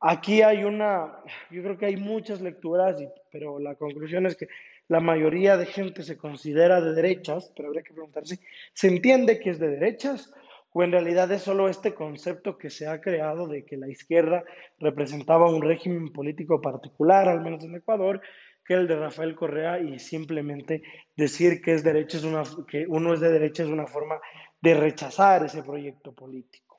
aquí 0.00 0.40
hay 0.40 0.64
una, 0.64 1.18
yo 1.50 1.62
creo 1.62 1.76
que 1.76 1.84
hay 1.84 1.96
muchas 1.96 2.40
lecturas, 2.40 2.96
pero 3.30 3.58
la 3.58 3.74
conclusión 3.74 4.24
es 4.24 4.36
que 4.36 4.48
la 4.88 5.00
mayoría 5.00 5.58
de 5.58 5.66
gente 5.66 6.02
se 6.02 6.16
considera 6.16 6.80
de 6.80 6.94
derechas, 6.94 7.52
pero 7.54 7.68
habría 7.68 7.82
que 7.82 7.92
preguntarse, 7.92 8.38
¿se 8.72 8.88
entiende 8.88 9.38
que 9.38 9.50
es 9.50 9.58
de 9.58 9.68
derechas? 9.68 10.32
¿O 10.72 10.82
en 10.82 10.92
realidad 10.92 11.30
es 11.30 11.42
solo 11.42 11.68
este 11.68 11.92
concepto 11.92 12.56
que 12.56 12.70
se 12.70 12.86
ha 12.86 13.02
creado 13.02 13.46
de 13.46 13.66
que 13.66 13.76
la 13.76 13.90
izquierda 13.90 14.44
representaba 14.78 15.50
un 15.50 15.60
régimen 15.60 16.10
político 16.10 16.62
particular, 16.62 17.28
al 17.28 17.42
menos 17.42 17.62
en 17.64 17.74
Ecuador, 17.74 18.22
que 18.64 18.74
el 18.74 18.88
de 18.88 18.96
Rafael 18.96 19.34
Correa 19.34 19.78
y 19.78 19.98
simplemente 19.98 20.82
decir 21.16 21.60
que 21.60 21.74
es 21.74 21.84
derecha 21.84 22.16
es 22.16 22.24
una 22.24 22.42
que 22.66 22.86
uno 22.88 23.12
es 23.12 23.20
de 23.20 23.30
derecha 23.30 23.62
es 23.62 23.68
una 23.68 23.86
forma 23.86 24.18
de 24.64 24.72
rechazar 24.72 25.44
ese 25.44 25.62
proyecto 25.62 26.14
político. 26.14 26.78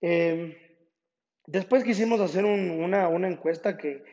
Eh, 0.00 0.78
después 1.44 1.82
quisimos 1.82 2.20
hacer 2.20 2.44
una, 2.44 3.28
encuesta 3.28 3.76
que, 3.76 4.04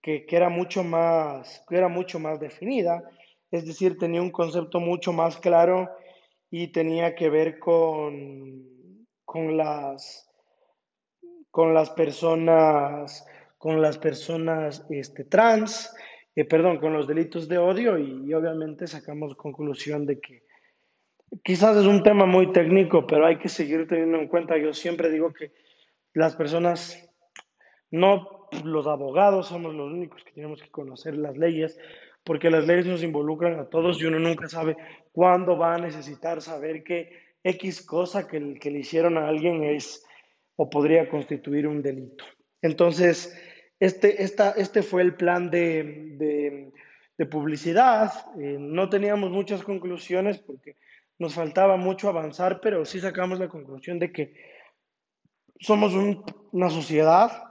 era 0.00 0.48
mucho 0.48 0.84
más, 0.84 1.64
que 1.68 1.76
era 1.76 1.88
mucho 1.88 2.20
más 2.20 2.38
definida, 2.38 3.02
es 3.50 3.66
decir, 3.66 3.98
tenía 3.98 4.22
un 4.22 4.30
concepto 4.30 4.78
mucho 4.78 5.12
más 5.12 5.38
claro 5.38 5.90
y 6.52 6.68
tenía 6.68 7.16
que 7.16 7.30
ver 7.30 7.58
con, 7.58 8.64
con, 9.24 9.56
las, 9.56 10.30
con 11.50 11.74
las 11.74 11.90
personas, 11.90 13.26
con 13.58 13.82
las 13.82 13.98
personas 13.98 14.86
este, 14.88 15.24
trans, 15.24 15.92
eh, 16.36 16.44
perdón, 16.44 16.78
con 16.78 16.92
los 16.92 17.08
delitos 17.08 17.48
de 17.48 17.58
odio 17.58 17.98
y 17.98 18.32
obviamente 18.32 18.86
sacamos 18.86 19.34
conclusión 19.34 20.06
de 20.06 20.20
que 20.20 20.44
quizás 21.42 21.76
es 21.76 21.86
un 21.86 22.02
tema 22.02 22.26
muy 22.26 22.52
técnico, 22.52 23.06
pero 23.06 23.26
hay 23.26 23.38
que 23.38 23.48
seguir 23.48 23.86
teniendo 23.88 24.18
en 24.18 24.28
cuenta. 24.28 24.56
Yo 24.56 24.72
siempre 24.72 25.10
digo 25.10 25.32
que 25.32 25.52
las 26.12 26.36
personas, 26.36 27.10
no 27.90 28.48
los 28.64 28.86
abogados, 28.86 29.48
somos 29.48 29.74
los 29.74 29.92
únicos 29.92 30.22
que 30.24 30.32
tenemos 30.32 30.62
que 30.62 30.70
conocer 30.70 31.16
las 31.16 31.36
leyes, 31.36 31.78
porque 32.22 32.50
las 32.50 32.66
leyes 32.66 32.86
nos 32.86 33.02
involucran 33.02 33.58
a 33.58 33.68
todos 33.68 34.00
y 34.00 34.06
uno 34.06 34.18
nunca 34.18 34.48
sabe 34.48 34.76
cuándo 35.12 35.58
va 35.58 35.74
a 35.74 35.78
necesitar 35.78 36.40
saber 36.40 36.84
que 36.84 37.12
X 37.42 37.84
cosa 37.84 38.26
que, 38.26 38.54
que 38.54 38.70
le 38.70 38.78
hicieron 38.80 39.18
a 39.18 39.28
alguien 39.28 39.64
es 39.64 40.04
o 40.56 40.70
podría 40.70 41.08
constituir 41.08 41.66
un 41.66 41.82
delito. 41.82 42.24
Entonces, 42.62 43.36
este, 43.80 44.22
esta, 44.22 44.52
este 44.52 44.82
fue 44.82 45.02
el 45.02 45.14
plan 45.14 45.50
de, 45.50 46.70
de, 47.18 47.26
publicidad. 47.26 48.12
Eh, 48.38 48.56
no 48.58 48.88
teníamos 48.88 49.30
muchas 49.30 49.62
conclusiones 49.62 50.38
porque 50.38 50.76
nos 51.18 51.34
faltaba 51.34 51.76
mucho 51.76 52.08
avanzar, 52.08 52.60
pero 52.60 52.84
sí 52.84 53.00
sacamos 53.00 53.38
la 53.38 53.48
conclusión 53.48 53.98
de 53.98 54.12
que 54.12 54.34
somos 55.60 55.94
una 56.52 56.70
sociedad, 56.70 57.44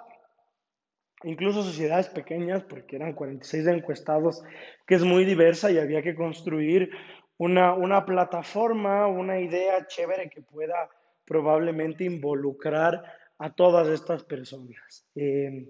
incluso 1.24 1.64
sociedades 1.64 2.10
pequeñas, 2.10 2.64
porque 2.64 2.98
eran 2.98 3.14
46 3.14 3.68
encuestados, 3.68 4.44
que 4.86 4.96
es 4.96 5.04
muy 5.04 5.26
diversa 5.26 5.72
y 5.72 5.78
había 5.78 6.02
que 6.02 6.16
construir 6.16 6.92
una, 7.38 7.74
una 7.74 8.06
plataforma, 8.06 9.08
una 9.08 9.40
idea 9.40 9.88
chévere 9.88 10.30
que 10.30 10.42
pueda 10.42 10.90
probablemente 11.26 12.04
involucrar 12.04 13.04
a 13.40 13.54
todas 13.54 13.88
estas 13.88 14.24
personas. 14.24 15.08
Eh, 15.16 15.70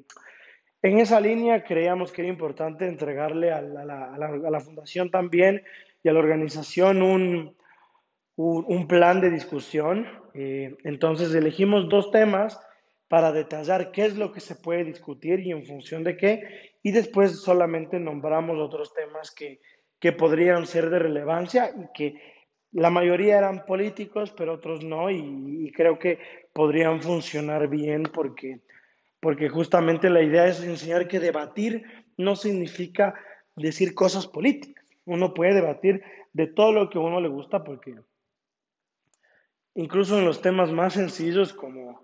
en 0.81 0.99
esa 0.99 1.21
línea 1.21 1.63
creíamos 1.63 2.11
que 2.11 2.23
era 2.23 2.29
importante 2.29 2.87
entregarle 2.87 3.53
a 3.53 3.61
la, 3.61 4.13
a 4.13 4.49
la 4.49 4.59
fundación 4.59 5.09
también 5.11 5.63
y 6.03 6.09
a 6.09 6.13
la 6.13 6.19
organización 6.19 7.01
un, 7.01 7.55
un, 8.35 8.87
plan 8.87 9.21
de 9.21 9.29
discusión. 9.29 10.07
Eh, 10.33 10.75
entonces 10.83 11.33
elegimos 11.33 11.89
dos 11.89 12.11
temas 12.11 12.59
para 13.07 13.31
detallar 13.31 13.91
qué 13.91 14.05
es 14.05 14.17
lo 14.17 14.31
que 14.31 14.39
se 14.39 14.55
puede 14.55 14.83
discutir 14.83 15.39
y 15.41 15.51
en 15.51 15.65
función 15.65 16.03
de 16.03 16.17
qué, 16.17 16.73
y 16.81 16.91
después 16.91 17.41
solamente 17.41 17.99
nombramos 17.99 18.57
otros 18.57 18.93
temas 18.93 19.29
que, 19.29 19.61
que 19.99 20.11
podrían 20.11 20.65
ser 20.65 20.89
de 20.89 20.99
relevancia 20.99 21.71
y 21.77 21.87
que 21.93 22.19
la 22.73 22.89
mayoría 22.89 23.37
eran 23.37 23.65
políticos, 23.65 24.33
pero 24.35 24.53
otros 24.53 24.83
no, 24.83 25.11
y, 25.11 25.71
creo 25.75 25.99
que 25.99 26.19
podrían 26.53 27.01
funcionar 27.01 27.67
bien 27.67 28.03
porque, 28.03 28.61
porque 29.19 29.47
justamente 29.47 30.09
la 30.09 30.23
idea 30.23 30.47
es 30.47 30.63
enseñar 30.63 31.07
que 31.07 31.19
debatir 31.19 31.83
no 32.17 32.35
significa 32.35 33.13
decir 33.55 33.93
cosas 33.93 34.25
políticas. 34.27 34.83
Uno 35.05 35.33
puede 35.33 35.53
debatir 35.53 36.03
de 36.33 36.47
todo 36.47 36.71
lo 36.71 36.89
que 36.89 36.97
a 36.97 37.01
uno 37.01 37.21
le 37.21 37.29
gusta 37.29 37.63
porque 37.63 37.95
incluso 39.75 40.17
en 40.17 40.25
los 40.25 40.41
temas 40.41 40.71
más 40.71 40.93
sencillos 40.93 41.53
como 41.53 42.01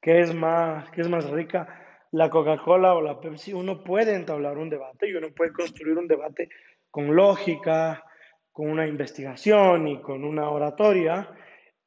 qué 0.00 0.20
es 0.20 0.34
más, 0.34 0.90
qué 0.90 1.00
es 1.00 1.08
más 1.08 1.28
rica, 1.30 1.68
la 2.12 2.30
Coca-Cola 2.30 2.94
o 2.94 3.02
la 3.02 3.20
Pepsi, 3.20 3.52
uno 3.52 3.84
puede 3.84 4.14
entablar 4.14 4.56
un 4.56 4.70
debate 4.70 5.08
y 5.08 5.14
uno 5.14 5.28
puede 5.34 5.52
construir 5.52 5.98
un 5.98 6.08
debate 6.08 6.48
con 6.90 7.14
lógica, 7.14 8.04
con 8.52 8.70
una 8.70 8.86
investigación 8.86 9.88
y 9.88 10.00
con 10.00 10.24
una 10.24 10.48
oratoria 10.48 11.28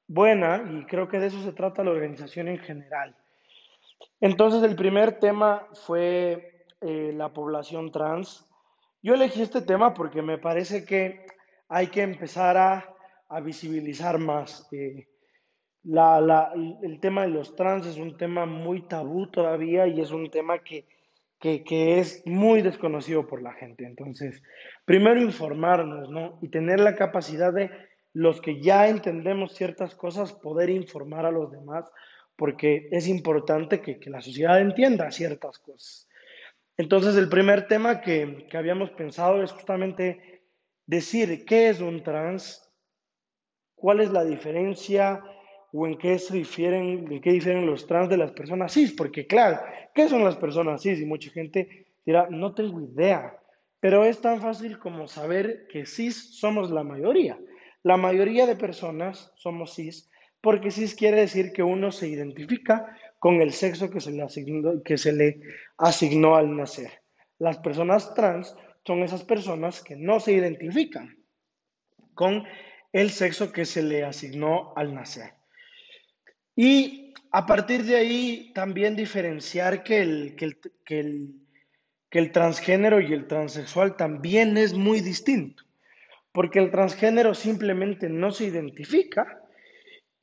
buena 0.07 0.63
y 0.69 0.85
creo 0.85 1.07
que 1.07 1.19
de 1.19 1.27
eso 1.27 1.41
se 1.41 1.53
trata 1.53 1.83
la 1.83 1.91
organización 1.91 2.47
en 2.49 2.59
general. 2.59 3.15
Entonces 4.19 4.61
el 4.63 4.75
primer 4.75 5.19
tema 5.19 5.67
fue 5.73 6.65
eh, 6.81 7.11
la 7.15 7.33
población 7.33 7.91
trans. 7.91 8.47
Yo 9.01 9.15
elegí 9.15 9.41
este 9.41 9.61
tema 9.61 9.93
porque 9.93 10.21
me 10.21 10.37
parece 10.37 10.85
que 10.85 11.25
hay 11.69 11.87
que 11.87 12.01
empezar 12.01 12.57
a, 12.57 12.95
a 13.29 13.39
visibilizar 13.39 14.19
más. 14.19 14.67
Eh, 14.71 15.07
la, 15.83 16.21
la, 16.21 16.53
el 16.83 16.99
tema 16.99 17.23
de 17.23 17.29
los 17.29 17.55
trans 17.55 17.85
es 17.87 17.97
un 17.97 18.17
tema 18.17 18.45
muy 18.45 18.81
tabú 18.83 19.27
todavía 19.27 19.87
y 19.87 19.99
es 19.99 20.11
un 20.11 20.29
tema 20.29 20.59
que, 20.59 20.85
que, 21.39 21.63
que, 21.63 21.99
es 21.99 22.21
muy 22.25 22.61
desconocido 22.61 23.27
por 23.27 23.41
la 23.41 23.53
gente. 23.53 23.85
Entonces, 23.85 24.41
primero 24.85 25.21
informarnos, 25.21 26.09
¿no? 26.09 26.37
Y 26.41 26.49
tener 26.49 26.79
la 26.79 26.95
capacidad 26.95 27.51
de 27.51 27.71
los 28.13 28.41
que 28.41 28.61
ya 28.61 28.87
entendemos 28.89 29.55
ciertas 29.55 29.95
cosas, 29.95 30.33
poder 30.33 30.69
informar 30.69 31.25
a 31.25 31.31
los 31.31 31.51
demás, 31.51 31.89
porque 32.35 32.87
es 32.91 33.07
importante 33.07 33.81
que, 33.81 33.99
que 33.99 34.09
la 34.09 34.21
sociedad 34.21 34.59
entienda 34.59 35.09
ciertas 35.11 35.57
cosas. 35.59 36.07
Entonces, 36.77 37.15
el 37.15 37.29
primer 37.29 37.67
tema 37.67 38.01
que, 38.01 38.47
que 38.49 38.57
habíamos 38.57 38.91
pensado 38.91 39.41
es 39.43 39.51
justamente 39.51 40.43
decir 40.85 41.45
qué 41.45 41.69
es 41.69 41.79
un 41.79 42.03
trans, 42.03 42.69
cuál 43.75 44.01
es 44.01 44.11
la 44.11 44.23
diferencia, 44.23 45.23
o 45.73 45.87
en 45.87 45.97
qué 45.97 46.19
se 46.19 46.35
difieren, 46.35 47.11
en 47.11 47.21
qué 47.21 47.31
difieren 47.31 47.65
los 47.65 47.87
trans 47.87 48.09
de 48.09 48.17
las 48.17 48.31
personas 48.31 48.73
cis, 48.73 48.93
porque 48.93 49.25
claro, 49.27 49.59
¿qué 49.93 50.09
son 50.09 50.23
las 50.23 50.35
personas 50.35 50.81
cis? 50.81 50.99
Y 50.99 51.05
mucha 51.05 51.31
gente 51.31 51.87
dirá, 52.05 52.27
no 52.29 52.53
tengo 52.53 52.81
idea, 52.81 53.37
pero 53.79 54.05
es 54.05 54.21
tan 54.21 54.41
fácil 54.41 54.79
como 54.79 55.07
saber 55.07 55.67
que 55.67 55.85
cis 55.85 56.39
somos 56.39 56.71
la 56.71 56.83
mayoría. 56.83 57.39
La 57.83 57.97
mayoría 57.97 58.45
de 58.45 58.55
personas 58.55 59.31
somos 59.35 59.75
cis, 59.75 60.09
porque 60.41 60.71
cis 60.71 60.93
quiere 60.95 61.21
decir 61.21 61.51
que 61.51 61.63
uno 61.63 61.91
se 61.91 62.07
identifica 62.07 62.95
con 63.19 63.41
el 63.41 63.51
sexo 63.51 63.89
que 63.89 64.01
se 64.01 64.11
le 64.11 64.23
asignó, 64.23 64.83
que 64.83 64.97
se 64.97 65.13
le 65.13 65.41
asignó 65.77 66.35
al 66.35 66.55
nacer. 66.55 66.91
Las 67.39 67.57
personas 67.59 68.13
trans 68.13 68.55
son 68.85 69.03
esas 69.03 69.23
personas 69.23 69.81
que 69.83 69.95
no 69.95 70.19
se 70.19 70.33
identifican 70.33 71.17
con 72.13 72.43
el 72.91 73.09
sexo 73.09 73.51
que 73.51 73.65
se 73.65 73.83
le 73.83 74.03
asignó 74.03 74.73
al 74.75 74.93
nacer. 74.93 75.40
Y 76.55 77.13
a 77.31 77.45
partir 77.45 77.83
de 77.83 77.95
ahí 77.95 78.51
también 78.53 78.95
diferenciar 78.95 79.83
que 79.83 80.01
el, 80.01 80.35
que 80.35 80.99
el, 82.09 82.31
transgénero 82.31 82.99
y 82.99 83.13
el 83.13 83.27
transexual 83.27 83.95
también 83.95 84.57
es 84.57 84.73
muy 84.73 84.99
distinto, 84.99 85.63
porque 86.33 86.59
el 86.59 86.71
transgénero 86.71 87.33
simplemente 87.33 88.09
no 88.09 88.31
se 88.31 88.45
identifica 88.45 89.41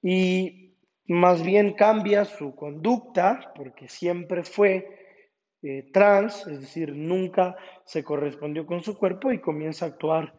y 0.02 0.75
más 1.06 1.42
bien 1.42 1.73
cambia 1.73 2.26
su 2.26 2.54
conducta, 2.54 3.52
porque 3.56 3.88
siempre 3.88 4.44
fue 4.44 4.87
eh, 5.62 5.90
trans, 5.92 6.47
es 6.47 6.61
decir, 6.61 6.94
nunca 6.94 7.56
se 7.87 8.04
correspondió 8.04 8.66
con 8.66 8.82
su 8.82 8.99
cuerpo 8.99 9.32
y 9.32 9.40
comienza 9.40 9.87
a 9.87 9.88
actuar, 9.88 10.35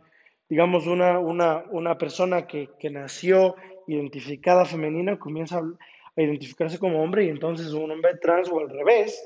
digamos, 0.48 0.86
una, 0.86 1.18
una, 1.18 1.66
una 1.72 1.98
persona 1.98 2.46
que, 2.46 2.70
que 2.80 2.92
nació 2.92 3.56
identificada 3.94 4.66
femenina 4.66 5.18
comienza 5.18 5.60
a 5.60 6.22
identificarse 6.22 6.80
como 6.80 7.02
hombre 7.02 7.26
y 7.26 7.30
entonces 7.30 7.74
un 7.74 7.92
hombre 7.92 8.18
trans 8.22 8.50
o 8.50 8.60
al 8.60 8.70
revés, 8.70 9.22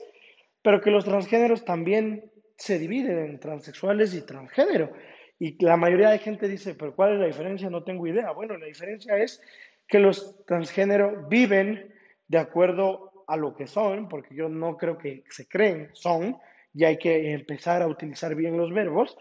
pero 0.62 0.82
que 0.82 0.92
los 0.92 1.06
transgéneros 1.06 1.66
también 1.66 2.32
se 2.58 2.80
dividen 2.80 3.20
en 3.20 3.40
transexuales 3.40 4.14
y 4.14 4.26
transgénero. 4.26 4.92
Y 5.40 5.64
la 5.64 5.76
mayoría 5.76 6.10
de 6.10 6.20
gente 6.20 6.48
dice, 6.48 6.76
pero 6.76 6.96
¿cuál 6.96 7.14
es 7.14 7.20
la 7.20 7.26
diferencia? 7.26 7.70
No 7.70 7.84
tengo 7.84 8.08
idea. 8.08 8.32
Bueno, 8.32 8.58
la 8.58 8.68
diferencia 8.68 9.18
es 9.18 9.42
que 9.88 10.00
los 10.00 10.46
transgéneros 10.46 11.28
viven 11.28 11.94
de 12.28 12.38
acuerdo 12.38 13.26
a 13.28 13.36
lo 13.36 13.54
que 13.54 13.68
son, 13.68 14.08
porque 14.08 14.36
yo 14.36 14.50
no 14.50 14.78
creo 14.78 14.98
que 14.98 15.24
se 15.30 15.48
creen, 15.48 15.90
son, 15.94 16.38
y 16.74 16.86
hay 16.86 16.98
que 16.98 17.34
empezar 17.34 17.82
a 17.82 17.88
utilizar 17.88 18.36
bien 18.36 18.58
los 18.58 18.72
verbos. 18.74 19.18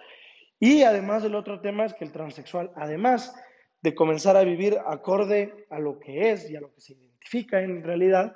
Y 0.61 0.83
además 0.83 1.25
el 1.25 1.35
otro 1.35 1.61
tema 1.61 1.85
es 1.85 1.95
que 1.95 2.05
el 2.05 2.13
transexual, 2.13 2.71
además 2.77 3.35
de 3.83 3.95
comenzar 3.95 4.37
a 4.37 4.45
vivir 4.45 4.79
acorde 4.87 5.67
a 5.69 5.79
lo 5.79 5.99
que 5.99 6.31
es 6.31 6.49
y 6.49 6.57
a 6.57 6.61
lo 6.61 6.73
que 6.73 6.81
se 6.81 6.93
identifica 6.95 7.61
en 7.61 7.83
realidad, 7.83 8.35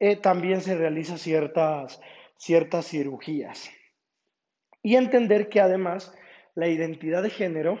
eh, 0.00 0.16
también 0.16 0.60
se 0.60 0.74
realiza 0.74 1.18
ciertas, 1.18 2.00
ciertas 2.36 2.88
cirugías. 2.88 3.70
Y 4.82 4.96
entender 4.96 5.48
que 5.48 5.60
además 5.60 6.14
la 6.54 6.68
identidad 6.68 7.22
de 7.22 7.30
género 7.30 7.78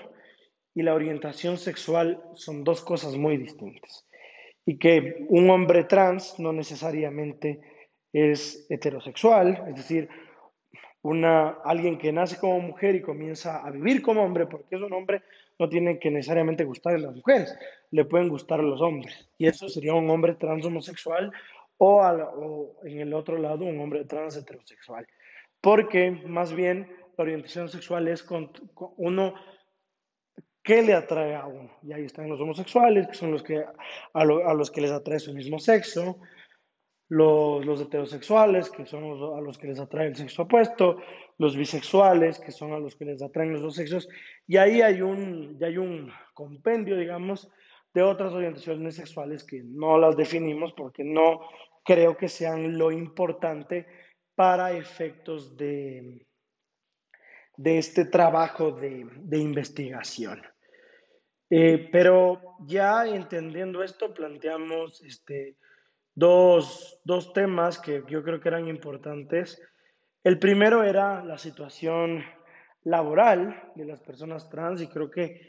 y 0.74 0.82
la 0.82 0.94
orientación 0.94 1.56
sexual 1.56 2.22
son 2.34 2.64
dos 2.64 2.82
cosas 2.82 3.16
muy 3.16 3.36
distintas. 3.36 4.06
Y 4.66 4.78
que 4.78 5.26
un 5.28 5.48
hombre 5.50 5.84
trans 5.84 6.38
no 6.38 6.52
necesariamente 6.52 7.60
es 8.12 8.66
heterosexual, 8.70 9.64
es 9.68 9.76
decir, 9.76 10.08
una, 11.02 11.58
alguien 11.64 11.98
que 11.98 12.12
nace 12.12 12.38
como 12.38 12.60
mujer 12.60 12.94
y 12.94 13.02
comienza 13.02 13.58
a 13.58 13.70
vivir 13.70 14.00
como 14.00 14.22
hombre 14.22 14.46
porque 14.46 14.76
es 14.76 14.80
un 14.80 14.92
hombre, 14.92 15.22
no 15.58 15.68
tiene 15.68 15.98
que 15.98 16.10
necesariamente 16.10 16.64
gustar 16.64 16.94
a 16.94 16.98
las 16.98 17.14
mujeres, 17.14 17.56
le 17.90 18.04
pueden 18.04 18.28
gustar 18.28 18.60
a 18.60 18.64
los 18.64 18.80
hombres. 18.80 19.28
Y 19.38 19.46
eso 19.46 19.68
sería 19.68 19.94
un 19.94 20.10
hombre 20.10 20.34
trans 20.34 20.64
homosexual 20.64 21.32
o, 21.78 22.00
o 22.00 22.86
en 22.86 23.00
el 23.00 23.14
otro 23.14 23.38
lado 23.38 23.64
un 23.64 23.80
hombre 23.80 24.04
trans 24.04 24.36
heterosexual. 24.36 25.06
Porque 25.60 26.10
más 26.10 26.52
bien 26.52 26.88
la 27.16 27.22
orientación 27.22 27.68
sexual 27.68 28.08
es 28.08 28.22
con, 28.22 28.50
uno 28.96 29.34
qué 30.62 30.82
le 30.82 30.94
atrae 30.94 31.36
a 31.36 31.46
uno. 31.46 31.70
Y 31.82 31.92
ahí 31.92 32.04
están 32.04 32.28
los 32.28 32.40
homosexuales, 32.40 33.06
que 33.06 33.14
son 33.14 33.30
los 33.30 33.42
que 33.42 33.64
a, 34.12 34.24
los 34.24 34.70
que 34.70 34.80
les 34.80 34.90
atrae 34.90 35.18
su 35.20 35.32
mismo 35.32 35.58
sexo, 35.58 36.18
los, 37.08 37.64
los 37.64 37.80
heterosexuales, 37.80 38.70
que 38.70 38.86
son 38.86 39.04
a 39.36 39.40
los 39.40 39.58
que 39.58 39.68
les 39.68 39.78
atrae 39.78 40.08
el 40.08 40.16
sexo 40.16 40.42
opuesto, 40.42 40.96
los 41.38 41.56
bisexuales, 41.56 42.38
que 42.38 42.52
son 42.52 42.72
a 42.72 42.78
los 42.78 42.96
que 42.96 43.04
les 43.04 43.22
atraen 43.22 43.52
los 43.52 43.62
dos 43.62 43.74
sexos, 43.74 44.08
y 44.46 44.56
ahí 44.56 44.80
hay 44.80 45.02
un, 45.02 45.58
hay 45.62 45.76
un 45.76 46.10
compendio, 46.32 46.96
digamos, 46.96 47.50
de 47.92 48.02
otras 48.02 48.32
orientaciones 48.32 48.96
sexuales 48.96 49.44
que 49.44 49.62
no 49.62 49.98
las 49.98 50.16
definimos 50.16 50.72
porque 50.72 51.04
no 51.04 51.40
creo 51.84 52.16
que 52.16 52.28
sean 52.28 52.76
lo 52.76 52.90
importante 52.90 53.86
para 54.34 54.72
efectos 54.72 55.56
de, 55.56 56.26
de 57.56 57.78
este 57.78 58.06
trabajo 58.06 58.72
de, 58.72 59.06
de 59.14 59.38
investigación. 59.38 60.42
Eh, 61.50 61.88
pero 61.92 62.56
ya 62.66 63.06
entendiendo 63.06 63.82
esto, 63.82 64.12
planteamos 64.12 65.02
este, 65.04 65.56
dos, 66.14 67.00
dos 67.04 67.32
temas 67.32 67.78
que 67.78 68.02
yo 68.08 68.22
creo 68.22 68.40
que 68.40 68.48
eran 68.48 68.68
importantes. 68.68 69.60
El 70.22 70.38
primero 70.38 70.84
era 70.84 71.24
la 71.24 71.38
situación 71.38 72.24
laboral 72.84 73.72
de 73.74 73.84
las 73.84 74.00
personas 74.00 74.48
trans 74.48 74.80
y 74.80 74.88
creo 74.88 75.10
que 75.10 75.40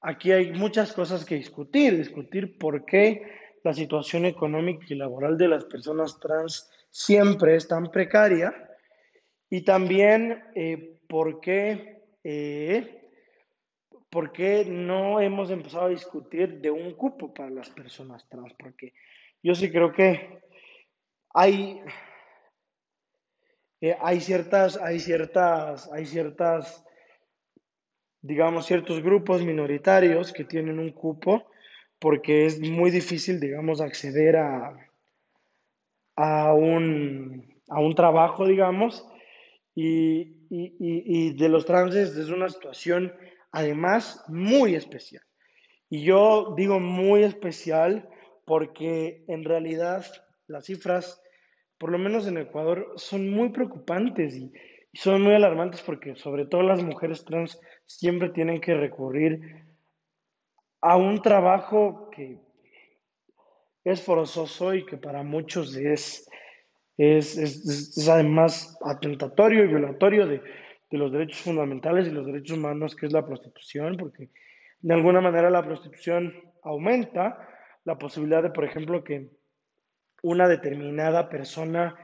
aquí 0.00 0.32
hay 0.32 0.52
muchas 0.52 0.92
cosas 0.92 1.24
que 1.24 1.36
discutir, 1.36 1.96
discutir 1.96 2.58
por 2.58 2.84
qué 2.84 3.22
la 3.62 3.74
situación 3.74 4.24
económica 4.24 4.86
y 4.88 4.94
laboral 4.94 5.36
de 5.36 5.48
las 5.48 5.64
personas 5.64 6.18
trans 6.18 6.70
siempre 6.90 7.56
es 7.56 7.68
tan 7.68 7.90
precaria 7.90 8.52
y 9.48 9.62
también 9.62 10.42
eh, 10.54 10.98
por 11.08 11.40
qué 11.40 12.02
eh, 12.24 13.00
¿por 14.10 14.32
qué 14.32 14.64
no 14.64 15.20
hemos 15.20 15.50
empezado 15.50 15.86
a 15.86 15.90
discutir 15.90 16.60
de 16.60 16.70
un 16.70 16.94
cupo 16.94 17.32
para 17.32 17.48
las 17.48 17.70
personas 17.70 18.28
trans? 18.28 18.52
Porque 18.54 18.92
yo 19.42 19.54
sí 19.54 19.70
creo 19.70 19.92
que 19.92 20.40
hay, 21.32 21.80
hay 24.00 24.20
ciertas, 24.20 24.76
hay 24.76 25.00
ciertas, 25.00 25.90
hay 25.92 26.06
ciertas, 26.06 26.84
digamos, 28.20 28.66
ciertos 28.66 29.02
grupos 29.02 29.42
minoritarios 29.42 30.32
que 30.32 30.44
tienen 30.44 30.78
un 30.78 30.92
cupo 30.92 31.46
porque 31.98 32.46
es 32.46 32.60
muy 32.60 32.90
difícil, 32.90 33.40
digamos, 33.40 33.80
acceder 33.80 34.36
a, 34.36 34.90
a, 36.16 36.54
un, 36.54 37.62
a 37.68 37.80
un 37.80 37.94
trabajo, 37.94 38.46
digamos, 38.46 39.06
y, 39.74 40.46
y, 40.50 40.74
y 40.78 41.32
de 41.34 41.48
los 41.48 41.64
trans 41.66 41.94
es 41.94 42.16
una 42.30 42.48
situación 42.48 43.14
además 43.52 44.24
muy 44.28 44.74
especial. 44.74 45.22
Y 45.88 46.04
yo 46.04 46.54
digo 46.56 46.80
muy 46.80 47.24
especial 47.24 48.08
porque 48.50 49.22
en 49.28 49.44
realidad 49.44 50.04
las 50.48 50.64
cifras, 50.64 51.22
por 51.78 51.92
lo 51.92 51.98
menos 51.98 52.26
en 52.26 52.36
Ecuador, 52.36 52.94
son 52.96 53.30
muy 53.30 53.50
preocupantes 53.50 54.34
y, 54.34 54.52
son 54.92 55.22
muy 55.22 55.34
alarmantes 55.34 55.82
porque 55.82 56.16
sobre 56.16 56.46
todo 56.46 56.64
las 56.64 56.82
mujeres 56.82 57.24
trans 57.24 57.60
siempre 57.86 58.30
tienen 58.30 58.60
que 58.60 58.74
recurrir 58.74 59.40
a 60.80 60.96
un 60.96 61.22
trabajo 61.22 62.10
que 62.10 62.40
es 63.84 64.02
forzoso 64.02 64.74
y 64.74 64.84
que 64.84 64.96
para 64.96 65.22
muchos 65.22 65.76
es, 65.76 66.28
es, 66.96 67.38
es 67.38 68.08
además 68.08 68.76
atentatorio 68.84 69.62
y 69.62 69.68
violatorio 69.68 70.26
de, 70.26 70.42
de 70.90 70.98
los 70.98 71.12
derechos 71.12 71.42
fundamentales 71.42 72.08
y 72.08 72.10
los 72.10 72.26
derechos 72.26 72.58
humanos, 72.58 72.96
que 72.96 73.06
es 73.06 73.12
la 73.12 73.24
prostitución, 73.24 73.96
porque 73.96 74.28
de 74.80 74.94
alguna 74.94 75.20
manera 75.20 75.50
la 75.50 75.62
prostitución 75.62 76.34
aumenta 76.64 77.46
la 77.84 77.98
posibilidad 77.98 78.42
de, 78.42 78.50
por 78.50 78.64
ejemplo, 78.64 79.04
que 79.04 79.30
una 80.22 80.48
determinada 80.48 81.28
persona 81.28 81.96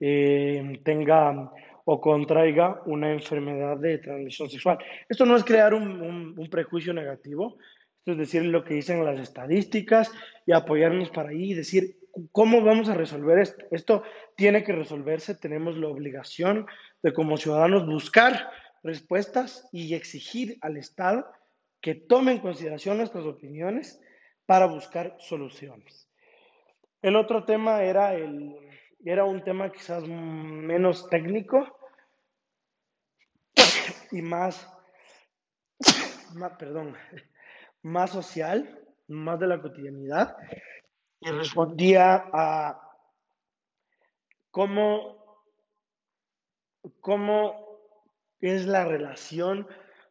eh, 0.00 0.80
tenga 0.84 1.52
o 1.84 2.00
contraiga 2.00 2.82
una 2.86 3.12
enfermedad 3.12 3.78
de 3.78 3.98
transmisión 3.98 4.50
sexual. 4.50 4.78
Esto 5.08 5.24
no 5.24 5.36
es 5.36 5.44
crear 5.44 5.72
un, 5.72 6.34
un 6.36 6.50
prejuicio 6.50 6.92
negativo, 6.92 7.58
esto 7.98 8.12
es 8.12 8.18
decir 8.18 8.44
lo 8.44 8.64
que 8.64 8.74
dicen 8.74 9.04
las 9.04 9.18
estadísticas 9.18 10.12
y 10.46 10.52
apoyarnos 10.52 11.10
para 11.10 11.30
ahí 11.30 11.52
y 11.52 11.54
decir 11.54 11.96
cómo 12.32 12.62
vamos 12.62 12.88
a 12.88 12.94
resolver 12.94 13.38
esto. 13.38 13.64
Esto 13.70 14.02
tiene 14.36 14.64
que 14.64 14.72
resolverse, 14.72 15.34
tenemos 15.34 15.76
la 15.76 15.88
obligación 15.88 16.66
de 17.02 17.12
como 17.12 17.36
ciudadanos 17.36 17.86
buscar 17.86 18.50
respuestas 18.82 19.68
y 19.72 19.94
exigir 19.94 20.58
al 20.60 20.76
Estado 20.76 21.26
que 21.80 21.94
tome 21.94 22.32
en 22.32 22.38
consideración 22.38 22.98
nuestras 22.98 23.24
opiniones 23.24 24.00
para 24.46 24.66
buscar 24.66 25.16
soluciones. 25.18 26.08
El 27.02 27.16
otro 27.16 27.44
tema 27.44 27.82
era, 27.82 28.14
el, 28.14 28.56
era 29.04 29.24
un 29.24 29.42
tema 29.42 29.70
quizás 29.70 30.04
menos 30.04 31.08
técnico 31.08 31.78
y 34.12 34.22
más, 34.22 34.68
más, 36.34 36.52
perdón, 36.56 36.96
más 37.82 38.10
social, 38.10 38.80
más 39.08 39.38
de 39.38 39.46
la 39.46 39.60
cotidianidad, 39.60 40.36
y 41.20 41.30
respondía 41.30 42.28
a 42.32 42.80
cómo, 44.50 45.42
cómo 47.00 47.66
es 48.40 48.66
la 48.66 48.84
relación 48.84 49.66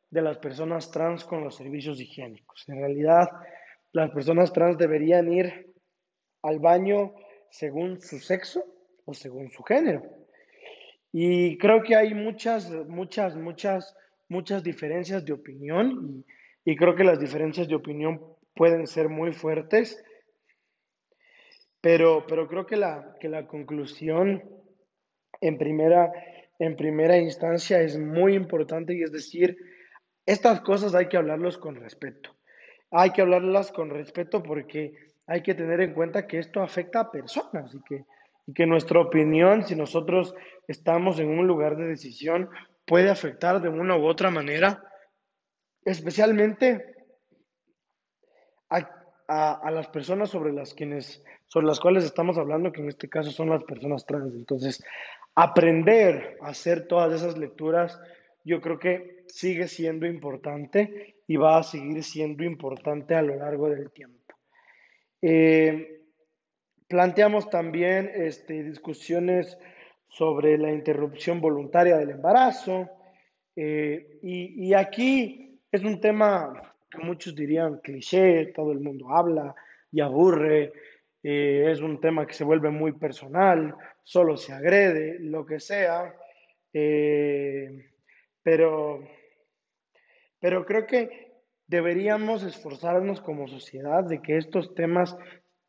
de 0.09 0.21
las 0.21 0.37
personas 0.37 0.91
trans 0.91 1.25
con 1.25 1.43
los 1.43 1.55
servicios 1.55 1.99
higiénicos. 1.99 2.67
En 2.67 2.79
realidad, 2.79 3.29
las 3.95 4.11
personas 4.11 4.51
trans 4.51 4.77
deberían 4.77 5.31
ir 5.31 5.73
al 6.41 6.59
baño 6.59 7.13
según 7.49 8.01
su 8.01 8.19
sexo 8.19 8.61
o 9.05 9.13
según 9.13 9.49
su 9.51 9.63
género. 9.63 10.03
Y 11.13 11.57
creo 11.57 11.81
que 11.81 11.95
hay 11.95 12.13
muchas, 12.13 12.69
muchas, 12.89 13.37
muchas, 13.37 13.95
muchas 14.27 14.63
diferencias 14.63 15.23
de 15.23 15.31
opinión 15.31 16.25
y, 16.65 16.75
creo 16.75 16.93
que 16.95 17.05
las 17.05 17.21
diferencias 17.21 17.69
de 17.69 17.75
opinión 17.75 18.19
pueden 18.53 18.85
ser 18.85 19.07
muy 19.07 19.31
fuertes, 19.31 20.03
pero, 21.79 22.25
pero 22.27 22.49
creo 22.49 22.65
que 22.65 22.75
la, 22.75 23.15
que 23.21 23.29
la 23.29 23.47
conclusión 23.47 24.43
en 25.39 25.57
primera, 25.57 26.11
en 26.59 26.75
primera 26.75 27.17
instancia 27.17 27.81
es 27.81 27.97
muy 27.97 28.35
importante 28.35 28.93
y 28.93 29.03
es 29.03 29.13
decir, 29.13 29.55
estas 30.25 30.59
cosas 30.59 30.95
hay 30.95 31.07
que 31.07 31.15
hablarlos 31.15 31.57
con 31.57 31.75
respeto. 31.75 32.34
Hay 32.91 33.11
que 33.11 33.21
hablarlas 33.21 33.71
con 33.71 33.89
respeto 33.89 34.41
porque 34.43 34.93
hay 35.27 35.41
que 35.41 35.55
tener 35.55 35.81
en 35.81 35.93
cuenta 35.93 36.27
que 36.27 36.39
esto 36.39 36.61
afecta 36.61 37.01
a 37.01 37.11
personas 37.11 37.73
y 37.73 37.81
que, 37.81 38.05
y 38.45 38.53
que 38.53 38.65
nuestra 38.65 38.99
opinión, 38.99 39.63
si 39.63 39.75
nosotros 39.75 40.35
estamos 40.67 41.19
en 41.19 41.29
un 41.29 41.47
lugar 41.47 41.75
de 41.77 41.87
decisión, 41.87 42.49
puede 42.85 43.09
afectar 43.09 43.61
de 43.61 43.69
una 43.69 43.97
u 43.97 44.05
otra 44.05 44.29
manera, 44.29 44.83
especialmente 45.83 46.95
a, 48.69 48.87
a, 49.27 49.53
a 49.53 49.71
las 49.71 49.87
personas 49.87 50.29
sobre 50.29 50.53
las, 50.53 50.73
quienes, 50.73 51.23
sobre 51.47 51.65
las 51.65 51.79
cuales 51.79 52.03
estamos 52.03 52.37
hablando, 52.37 52.71
que 52.71 52.81
en 52.81 52.89
este 52.89 53.09
caso 53.09 53.31
son 53.31 53.49
las 53.49 53.63
personas 53.63 54.05
trans. 54.05 54.33
Entonces, 54.35 54.83
aprender 55.33 56.37
a 56.41 56.49
hacer 56.49 56.87
todas 56.87 57.13
esas 57.13 57.37
lecturas, 57.37 57.99
yo 58.43 58.61
creo 58.61 58.77
que 58.77 59.23
sigue 59.27 59.67
siendo 59.67 60.05
importante 60.05 61.14
y 61.27 61.37
va 61.37 61.57
a 61.57 61.63
seguir 61.63 62.03
siendo 62.03 62.43
importante 62.43 63.15
a 63.15 63.21
lo 63.21 63.35
largo 63.35 63.69
del 63.69 63.91
tiempo. 63.91 64.35
Eh, 65.21 66.03
planteamos 66.87 67.49
también 67.49 68.11
este, 68.13 68.63
discusiones 68.63 69.57
sobre 70.07 70.57
la 70.57 70.71
interrupción 70.71 71.41
voluntaria 71.41 71.97
del 71.97 72.11
embarazo 72.11 72.89
eh, 73.55 74.19
y, 74.21 74.73
aquí 74.73 75.59
es 75.71 75.83
un 75.83 75.99
tema 75.99 76.75
que 76.89 76.99
muchos 76.99 77.35
dirían 77.35 77.79
cliché, 77.79 78.47
todo 78.47 78.71
el 78.71 78.81
mundo 78.81 79.09
habla 79.09 79.55
y 79.91 80.01
aburre, 80.01 80.73
eh, 81.23 81.69
es 81.71 81.79
un 81.81 81.99
tema 81.99 82.27
que 82.27 82.33
se 82.33 82.43
vuelve 82.43 82.69
muy 82.69 82.91
personal, 82.91 83.75
solo 84.03 84.37
se 84.37 84.53
agrede, 84.53 85.17
lo 85.19 85.45
que 85.45 85.59
sea, 85.59 86.13
pero, 88.43 88.99
pero 90.39 90.65
creo 90.65 90.85
que 90.85 91.25
deberíamos 91.67 92.43
esforzarnos 92.43 93.21
como 93.21 93.47
sociedad 93.47 94.03
de 94.03 94.21
que 94.21 94.37
estos 94.37 94.75
temas 94.75 95.17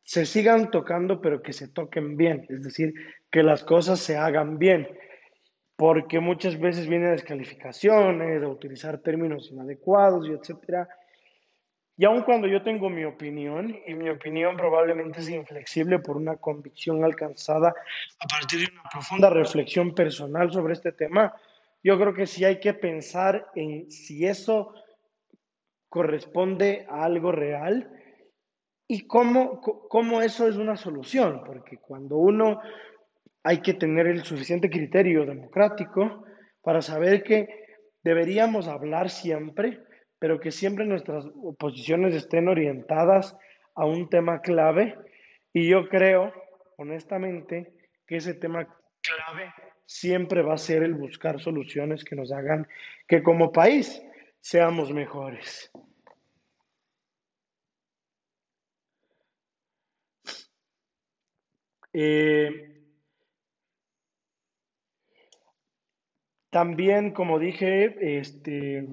se 0.03 0.25
sigan 0.25 0.71
tocando, 0.71 1.19
pero 1.19 1.41
que 1.41 1.53
se 1.53 1.67
toquen 1.67 2.15
bien, 2.15 2.45
es 2.49 2.63
decir, 2.63 2.93
que 3.29 3.43
las 3.43 3.63
cosas 3.63 3.99
se 3.99 4.15
hagan 4.15 4.57
bien, 4.57 4.87
porque 5.75 6.19
muchas 6.19 6.59
veces 6.59 6.87
vienen 6.87 7.11
descalificaciones, 7.11 8.41
a 8.41 8.47
utilizar 8.47 8.99
términos 8.99 9.49
inadecuados 9.51 10.27
y 10.27 10.31
etcétera. 10.31 10.87
Y 11.97 12.05
aun 12.05 12.21
cuando 12.21 12.47
yo 12.47 12.61
tengo 12.61 12.89
mi 12.89 13.03
opinión, 13.03 13.75
y 13.85 13.95
mi 13.95 14.09
opinión 14.09 14.55
probablemente 14.55 15.19
es 15.19 15.29
inflexible 15.29 15.99
por 15.99 16.15
una 16.15 16.37
convicción 16.37 17.03
alcanzada 17.03 17.73
a 18.19 18.27
partir 18.27 18.59
de 18.59 18.71
una 18.71 18.83
profunda 18.89 19.29
reflexión 19.29 19.93
personal 19.93 20.51
sobre 20.53 20.73
este 20.73 20.91
tema, 20.91 21.33
yo 21.87 21.97
creo 21.97 22.13
que 22.13 22.27
sí 22.27 22.43
hay 22.43 22.59
que 22.59 22.73
pensar 22.73 23.47
en 23.55 23.89
si 23.89 24.25
eso 24.25 24.73
corresponde 25.87 26.85
a 26.89 27.05
algo 27.05 27.31
real 27.31 27.89
y 28.87 29.07
cómo, 29.07 29.61
cómo 29.61 30.21
eso 30.21 30.47
es 30.47 30.57
una 30.57 30.75
solución, 30.75 31.43
porque 31.45 31.77
cuando 31.77 32.17
uno 32.17 32.59
hay 33.43 33.61
que 33.61 33.73
tener 33.73 34.07
el 34.07 34.23
suficiente 34.23 34.69
criterio 34.69 35.25
democrático 35.25 36.25
para 36.61 36.81
saber 36.81 37.23
que 37.23 37.47
deberíamos 38.03 38.67
hablar 38.67 39.09
siempre 39.09 39.87
pero 40.19 40.39
que 40.39 40.51
siempre 40.51 40.85
nuestras 40.85 41.25
posiciones 41.59 42.13
estén 42.15 42.47
orientadas 42.47 43.37
a 43.75 43.85
un 43.85 44.09
tema 44.09 44.41
clave. 44.41 44.97
Y 45.53 45.69
yo 45.69 45.87
creo, 45.89 46.33
honestamente, 46.77 47.71
que 48.07 48.17
ese 48.17 48.33
tema 48.33 48.65
clave 48.65 49.53
siempre 49.87 50.43
va 50.43 50.53
a 50.53 50.57
ser 50.59 50.83
el 50.83 50.93
buscar 50.93 51.41
soluciones 51.41 52.03
que 52.03 52.15
nos 52.15 52.31
hagan 52.31 52.67
que 53.07 53.23
como 53.23 53.51
país 53.51 54.03
seamos 54.39 54.93
mejores. 54.93 55.71
Eh, 61.93 62.83
también, 66.51 67.11
como 67.11 67.39
dije, 67.39 68.19
este, 68.19 68.87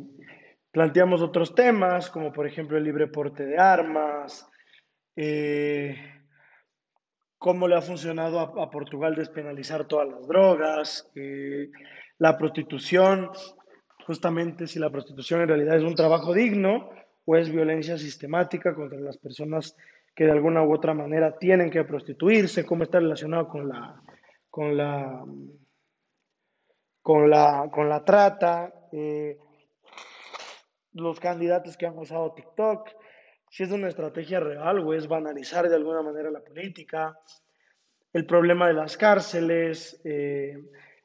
Planteamos 0.74 1.22
otros 1.22 1.54
temas, 1.54 2.10
como 2.10 2.32
por 2.32 2.48
ejemplo 2.48 2.76
el 2.76 2.82
libre 2.82 3.06
porte 3.06 3.46
de 3.46 3.56
armas, 3.56 4.50
eh, 5.14 5.94
cómo 7.44 7.68
le 7.68 7.76
ha 7.76 7.82
funcionado 7.82 8.40
a, 8.40 8.70
Portugal 8.70 9.14
despenalizar 9.14 9.84
todas 9.84 10.08
las 10.08 10.26
drogas, 10.26 11.12
eh, 11.14 11.68
la 12.16 12.38
prostitución, 12.38 13.28
justamente 14.06 14.66
si 14.66 14.78
la 14.78 14.88
prostitución 14.88 15.42
en 15.42 15.48
realidad 15.48 15.76
es 15.76 15.82
un 15.82 15.94
trabajo 15.94 16.32
digno 16.32 16.88
o 17.26 17.36
es 17.36 17.50
violencia 17.50 17.98
sistemática 17.98 18.74
contra 18.74 18.98
las 18.98 19.18
personas 19.18 19.76
que 20.14 20.24
de 20.24 20.30
alguna 20.30 20.62
u 20.62 20.72
otra 20.72 20.94
manera 20.94 21.36
tienen 21.36 21.70
que 21.70 21.84
prostituirse, 21.84 22.64
cómo 22.64 22.84
está 22.84 22.98
relacionado 22.98 23.46
con 23.46 23.68
la, 23.68 24.00
con 24.48 24.74
la, 24.74 25.22
con 27.02 27.28
la, 27.28 27.68
con 27.70 27.90
la 27.90 28.02
trata. 28.06 28.72
Eh, 28.90 29.36
los 30.94 31.20
candidatos 31.20 31.76
que 31.76 31.84
han 31.84 31.98
usado 31.98 32.32
TikTok, 32.32 32.88
si 33.54 33.62
es 33.62 33.70
una 33.70 33.86
estrategia 33.86 34.40
real 34.40 34.80
o 34.80 34.94
es 34.94 35.06
banalizar 35.06 35.68
de 35.68 35.76
alguna 35.76 36.02
manera 36.02 36.28
la 36.28 36.40
política, 36.40 37.16
el 38.12 38.26
problema 38.26 38.66
de 38.66 38.74
las 38.74 38.96
cárceles, 38.96 40.00
eh, 40.02 40.58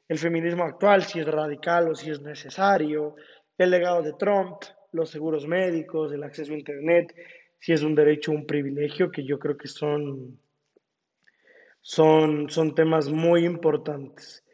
el 0.08 0.18
feminismo 0.18 0.64
actual, 0.64 1.04
si 1.04 1.20
es 1.20 1.28
radical 1.28 1.90
o 1.90 1.94
si 1.94 2.10
es 2.10 2.20
necesario, 2.20 3.14
el 3.56 3.70
legado 3.70 4.02
de 4.02 4.14
Trump, 4.14 4.62
los 4.90 5.10
seguros 5.10 5.46
médicos, 5.46 6.12
el 6.12 6.24
acceso 6.24 6.52
a 6.52 6.58
Internet, 6.58 7.14
si 7.60 7.72
es 7.72 7.84
un 7.84 7.94
derecho 7.94 8.32
o 8.32 8.34
un 8.34 8.46
privilegio, 8.46 9.12
que 9.12 9.24
yo 9.24 9.38
creo 9.38 9.56
que 9.56 9.68
son, 9.68 10.40
son, 11.80 12.50
son 12.50 12.74
temas 12.74 13.08
muy 13.10 13.44
importantes. 13.44 14.44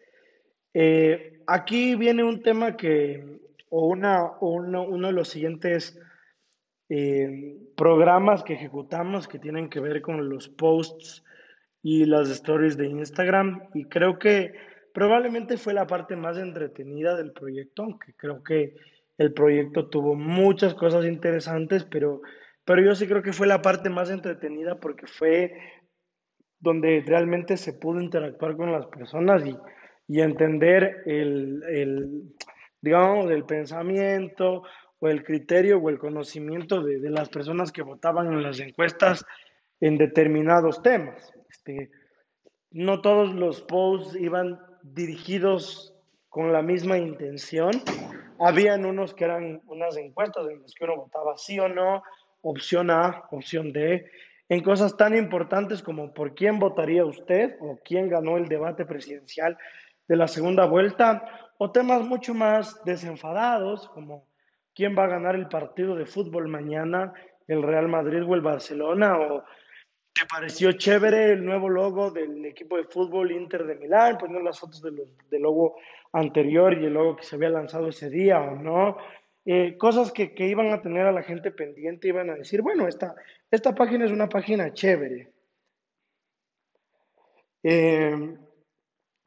Eh, 0.74 1.40
aquí 1.46 1.96
viene 1.96 2.22
un 2.24 2.42
tema 2.42 2.76
que 2.76 3.40
o, 3.70 3.86
una, 3.86 4.32
uno, 4.42 4.82
uno 4.82 5.06
de 5.06 5.14
los 5.14 5.28
siguientes 5.28 5.98
eh, 6.88 7.56
programas 7.76 8.42
que 8.42 8.54
ejecutamos 8.54 9.26
que 9.26 9.38
tienen 9.38 9.68
que 9.68 9.80
ver 9.80 10.02
con 10.02 10.28
los 10.28 10.48
posts 10.48 11.24
y 11.82 12.04
las 12.04 12.30
stories 12.30 12.76
de 12.76 12.86
Instagram 12.86 13.68
y 13.74 13.84
creo 13.86 14.18
que 14.18 14.52
probablemente 14.92 15.56
fue 15.56 15.74
la 15.74 15.86
parte 15.86 16.16
más 16.16 16.38
entretenida 16.38 17.16
del 17.16 17.32
proyecto, 17.32 17.82
aunque 17.82 18.14
creo 18.14 18.42
que 18.42 18.76
el 19.18 19.32
proyecto 19.32 19.88
tuvo 19.88 20.14
muchas 20.14 20.74
cosas 20.74 21.04
interesantes, 21.04 21.84
pero, 21.84 22.22
pero 22.64 22.82
yo 22.82 22.94
sí 22.94 23.06
creo 23.06 23.22
que 23.22 23.32
fue 23.32 23.46
la 23.46 23.62
parte 23.62 23.90
más 23.90 24.10
entretenida 24.10 24.78
porque 24.80 25.06
fue 25.06 25.52
donde 26.58 27.02
realmente 27.06 27.56
se 27.56 27.72
pudo 27.72 28.00
interactuar 28.00 28.56
con 28.56 28.72
las 28.72 28.86
personas 28.86 29.44
y, 29.44 29.56
y 30.08 30.20
entender 30.20 31.02
el, 31.06 31.62
el, 31.68 32.22
digamos, 32.80 33.28
del 33.28 33.44
pensamiento 33.44 34.62
o 34.98 35.08
el 35.08 35.24
criterio 35.24 35.78
o 35.78 35.90
el 35.90 35.98
conocimiento 35.98 36.82
de, 36.82 36.98
de, 37.00 37.10
las 37.10 37.28
personas 37.28 37.72
que 37.72 37.82
votaban 37.82 38.32
en 38.32 38.42
las 38.42 38.60
encuestas 38.60 39.24
en 39.80 39.98
determinados 39.98 40.82
temas. 40.82 41.32
Este, 41.50 41.90
no 42.70 43.00
todos 43.00 43.34
los 43.34 43.62
posts 43.62 44.16
iban 44.16 44.58
dirigidos 44.82 45.94
con 46.28 46.52
la 46.52 46.62
misma 46.62 46.98
intención. 46.98 47.70
Habían 48.38 48.84
unos 48.84 49.14
que 49.14 49.24
eran 49.24 49.62
unas 49.66 49.96
encuestas 49.96 50.46
en 50.48 50.62
las 50.62 50.74
que 50.74 50.84
uno 50.84 50.96
votaba 50.96 51.36
sí 51.36 51.58
o 51.58 51.68
no, 51.68 52.02
opción 52.42 52.90
A, 52.90 53.24
opción 53.30 53.72
D, 53.72 54.06
en 54.48 54.62
cosas 54.62 54.96
tan 54.96 55.16
importantes 55.16 55.82
como 55.82 56.12
por 56.12 56.34
quién 56.34 56.58
votaría 56.58 57.04
usted 57.04 57.56
o 57.60 57.78
quién 57.84 58.08
ganó 58.08 58.36
el 58.36 58.48
debate 58.48 58.84
presidencial 58.84 59.58
de 60.06 60.16
la 60.16 60.28
segunda 60.28 60.66
vuelta 60.66 61.50
o 61.58 61.72
temas 61.72 62.02
mucho 62.02 62.34
más 62.34 62.84
desenfadados, 62.84 63.88
como 63.88 64.26
quién 64.76 64.94
va 64.96 65.04
a 65.04 65.08
ganar 65.08 65.34
el 65.34 65.48
partido 65.48 65.96
de 65.96 66.06
fútbol 66.06 66.46
mañana, 66.46 67.12
el 67.48 67.62
Real 67.62 67.88
Madrid 67.88 68.22
o 68.24 68.34
el 68.34 68.42
Barcelona, 68.42 69.18
o 69.18 69.42
¿Te 70.18 70.24
pareció 70.24 70.72
chévere 70.72 71.32
el 71.32 71.44
nuevo 71.44 71.68
logo 71.68 72.10
del 72.10 72.42
equipo 72.46 72.78
de 72.78 72.84
fútbol 72.84 73.32
Inter 73.32 73.66
de 73.66 73.74
Milán? 73.74 74.16
Poniendo 74.16 74.42
las 74.42 74.58
fotos 74.58 74.80
del 74.80 75.42
logo 75.42 75.76
anterior 76.12 76.72
y 76.72 76.86
el 76.86 76.94
logo 76.94 77.16
que 77.16 77.24
se 77.24 77.36
había 77.36 77.50
lanzado 77.50 77.88
ese 77.88 78.08
día 78.08 78.40
o 78.40 78.54
no. 78.54 78.96
Eh, 79.44 79.76
cosas 79.76 80.12
que, 80.12 80.32
iban 80.38 80.72
a 80.72 80.80
tener 80.80 81.04
a 81.04 81.12
la 81.12 81.22
gente 81.22 81.50
pendiente, 81.50 82.08
iban 82.08 82.30
a 82.30 82.34
decir, 82.34 82.62
bueno, 82.62 82.88
esta, 82.88 83.14
esta 83.50 83.74
página 83.74 84.06
es 84.06 84.10
una 84.10 84.26
página 84.26 84.72
chévere. 84.72 85.30
Eh, 87.62 88.38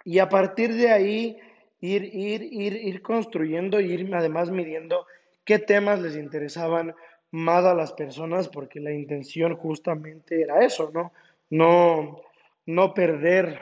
y 0.05 0.17
a 0.17 0.27
partir 0.27 0.73
de 0.73 0.89
ahí, 0.89 1.37
ir, 1.81 2.03
ir, 2.03 2.41
ir, 2.51 2.73
ir 2.73 3.01
construyendo, 3.03 3.79
ir 3.79 4.09
además 4.15 4.49
midiendo 4.49 5.05
qué 5.49 5.57
temas 5.57 5.99
les 5.99 6.15
interesaban 6.15 6.93
más 7.31 7.65
a 7.65 7.73
las 7.73 7.91
personas 7.93 8.47
porque 8.47 8.79
la 8.79 8.91
intención 8.91 9.55
justamente 9.55 10.43
era 10.43 10.63
eso, 10.63 10.91
¿no? 10.93 11.11
No, 11.49 12.21
no 12.67 12.93
perder 12.93 13.57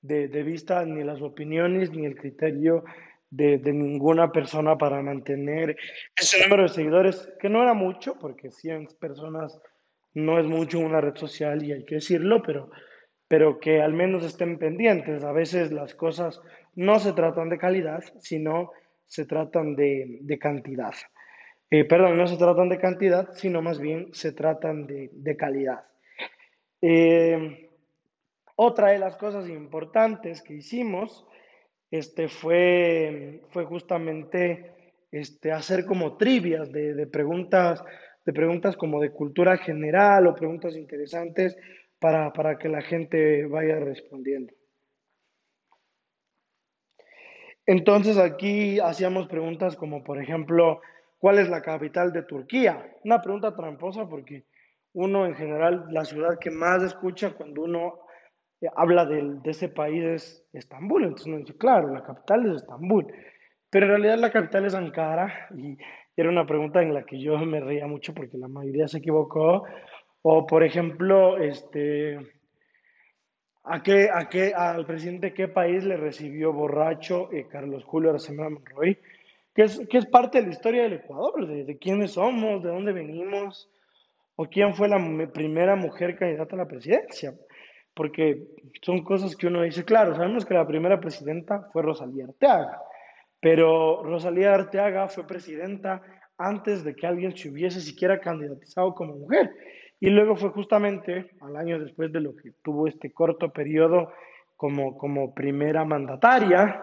de, 0.00 0.28
vista 0.42 0.82
ni 0.86 1.04
las 1.04 1.20
opiniones 1.20 1.90
ni 1.90 2.06
el 2.06 2.16
criterio 2.16 2.84
de, 3.28 3.58
ninguna 3.58 4.32
persona 4.32 4.78
para 4.78 5.02
mantener 5.02 5.76
ese 6.16 6.42
número 6.42 6.62
de 6.62 6.68
seguidores, 6.70 7.28
que 7.38 7.50
no 7.50 7.62
era 7.62 7.74
mucho, 7.74 8.18
porque 8.18 8.50
100 8.50 8.88
personas 8.98 9.60
no 10.14 10.40
es 10.40 10.46
mucho 10.46 10.78
una 10.78 11.02
red 11.02 11.16
social 11.16 11.62
y 11.62 11.72
hay 11.72 11.84
que 11.84 11.96
decirlo, 11.96 12.42
pero, 12.42 12.70
pero 13.28 13.60
que 13.60 13.82
al 13.82 13.92
menos 13.92 14.24
estén 14.24 14.58
pendientes. 14.58 15.22
A 15.22 15.32
veces 15.32 15.70
las 15.70 15.94
cosas 15.94 16.40
no 16.74 16.98
se 16.98 17.12
tratan 17.12 17.50
de 17.50 17.58
calidad, 17.58 18.02
sino 18.20 18.72
se 19.10 19.26
tratan 19.26 19.74
de, 19.74 20.18
de 20.20 20.38
cantidad. 20.38 20.94
Eh, 21.68 21.84
perdón, 21.84 22.16
no 22.16 22.28
se 22.28 22.36
tratan 22.36 22.68
de 22.68 22.78
cantidad, 22.78 23.32
sino 23.34 23.60
más 23.60 23.80
bien 23.80 24.08
se 24.12 24.32
tratan 24.32 24.86
de, 24.86 25.36
calidad. 25.36 25.84
Eh, 26.80 27.70
otra 28.54 28.90
de 28.90 28.98
las 28.98 29.16
cosas 29.16 29.48
importantes 29.48 30.42
que 30.42 30.54
hicimos 30.54 31.26
este, 31.90 32.28
fue, 32.28 33.42
fue 33.50 33.64
justamente 33.64 34.94
este, 35.10 35.50
hacer 35.50 35.86
como 35.86 36.16
trivias 36.16 36.70
de, 36.70 37.06
preguntas, 37.08 37.82
de 38.24 38.32
preguntas 38.32 38.76
como 38.76 39.00
de 39.00 39.10
cultura 39.10 39.56
general 39.58 40.28
o 40.28 40.36
preguntas 40.36 40.76
interesantes 40.76 41.56
para, 41.98 42.32
para 42.32 42.58
que 42.58 42.68
la 42.68 42.82
gente 42.82 43.44
vaya 43.46 43.80
respondiendo. 43.80 44.52
Entonces 47.70 48.18
aquí 48.18 48.80
hacíamos 48.80 49.28
preguntas 49.28 49.76
como, 49.76 50.02
por 50.02 50.20
ejemplo, 50.22 50.80
¿Cuál 51.20 51.38
es 51.38 51.50
la 51.50 51.60
capital 51.60 52.12
de 52.14 52.22
Turquía? 52.22 52.82
Una 53.04 53.20
pregunta 53.20 53.54
tramposa 53.54 54.08
porque 54.08 54.46
uno 54.94 55.26
en 55.26 55.34
general, 55.34 55.84
la 55.90 56.06
ciudad 56.06 56.38
que 56.40 56.50
más 56.50 56.82
escucha 56.82 57.34
cuando 57.34 57.60
uno 57.60 57.98
eh, 58.62 58.68
habla 58.74 59.04
de, 59.04 59.38
ese 59.44 59.68
país 59.68 60.02
es 60.02 60.48
Estambul. 60.54 61.02
Entonces 61.02 61.26
uno 61.26 61.36
dice, 61.36 61.58
claro, 61.58 61.92
la 61.92 62.02
capital 62.02 62.46
es 62.46 62.62
Estambul. 62.62 63.06
Pero 63.68 63.84
en 63.84 63.90
realidad 63.90 64.16
la 64.16 64.32
capital 64.32 64.64
es 64.64 64.74
Ankara 64.74 65.48
y 65.54 65.76
era 66.16 66.30
una 66.30 66.46
pregunta 66.46 66.80
en 66.80 66.94
la 66.94 67.04
que 67.04 67.20
yo 67.20 67.36
me 67.38 67.60
reía 67.60 67.86
mucho 67.86 68.14
porque 68.14 68.38
la 68.38 68.48
mayoría 68.48 68.88
se 68.88 68.98
equivocó. 68.98 69.64
O 70.22 70.46
por 70.46 70.64
ejemplo, 70.64 71.36
este, 71.36 72.18
¿a 73.70 73.82
qué, 73.82 74.08
a 74.12 74.28
qué, 74.28 74.52
al 74.54 74.84
presidente 74.84 75.28
de 75.28 75.34
qué 75.34 75.48
país 75.48 75.84
le 75.84 75.96
recibió 75.96 76.52
borracho 76.52 77.32
eh, 77.32 77.46
Carlos 77.48 77.84
Julio 77.84 78.10
Arcemora 78.10 78.50
Monroy? 78.50 78.98
que 79.54 79.62
es, 79.62 79.80
que 79.88 79.98
es 79.98 80.06
parte 80.06 80.38
de 80.40 80.46
la 80.46 80.52
historia 80.52 80.82
del 80.82 80.94
Ecuador, 80.94 81.46
de, 81.46 81.78
quiénes 81.78 82.12
somos, 82.12 82.62
de 82.62 82.70
dónde 82.70 82.92
venimos, 82.92 83.68
o 84.36 84.46
quién 84.46 84.74
fue 84.74 84.88
la 84.88 84.98
primera 85.32 85.76
mujer 85.76 86.16
candidata 86.16 86.54
a 86.54 86.58
la 86.58 86.68
presidencia. 86.68 87.34
Porque 87.94 88.46
son 88.82 89.02
cosas 89.02 89.36
que 89.36 89.48
uno 89.48 89.62
dice, 89.62 89.84
claro, 89.84 90.14
sabemos 90.14 90.46
que 90.46 90.54
la 90.54 90.66
primera 90.66 91.00
presidenta 91.00 91.68
fue 91.72 91.82
Rosalía 91.82 92.24
Arteaga, 92.24 92.80
pero 93.40 94.02
Rosalía 94.04 94.54
Arteaga 94.54 95.08
fue 95.08 95.26
presidenta 95.26 96.00
antes 96.38 96.84
de 96.84 96.94
que 96.94 97.06
alguien 97.06 97.36
se 97.36 97.50
hubiese 97.50 97.80
siquiera 97.80 98.20
candidatizado 98.20 98.94
como 98.94 99.16
mujer. 99.16 99.50
Y 100.00 100.08
luego 100.10 100.34
fue 100.34 100.48
justamente 100.48 101.30
al 101.40 101.56
año 101.56 101.78
después 101.78 102.10
de 102.10 102.20
lo 102.20 102.34
que 102.34 102.52
tuvo 102.62 102.88
este 102.88 103.12
corto 103.12 103.52
periodo 103.52 104.10
como, 104.56 104.96
como 104.96 105.34
primera 105.34 105.84
mandataria, 105.84 106.82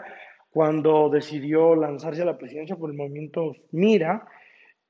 cuando 0.52 1.10
decidió 1.10 1.76
lanzarse 1.76 2.22
a 2.22 2.26
la 2.26 2.38
presidencia 2.38 2.76
por 2.76 2.90
el 2.90 2.98
movimiento 2.98 3.56
Mira, 3.72 4.28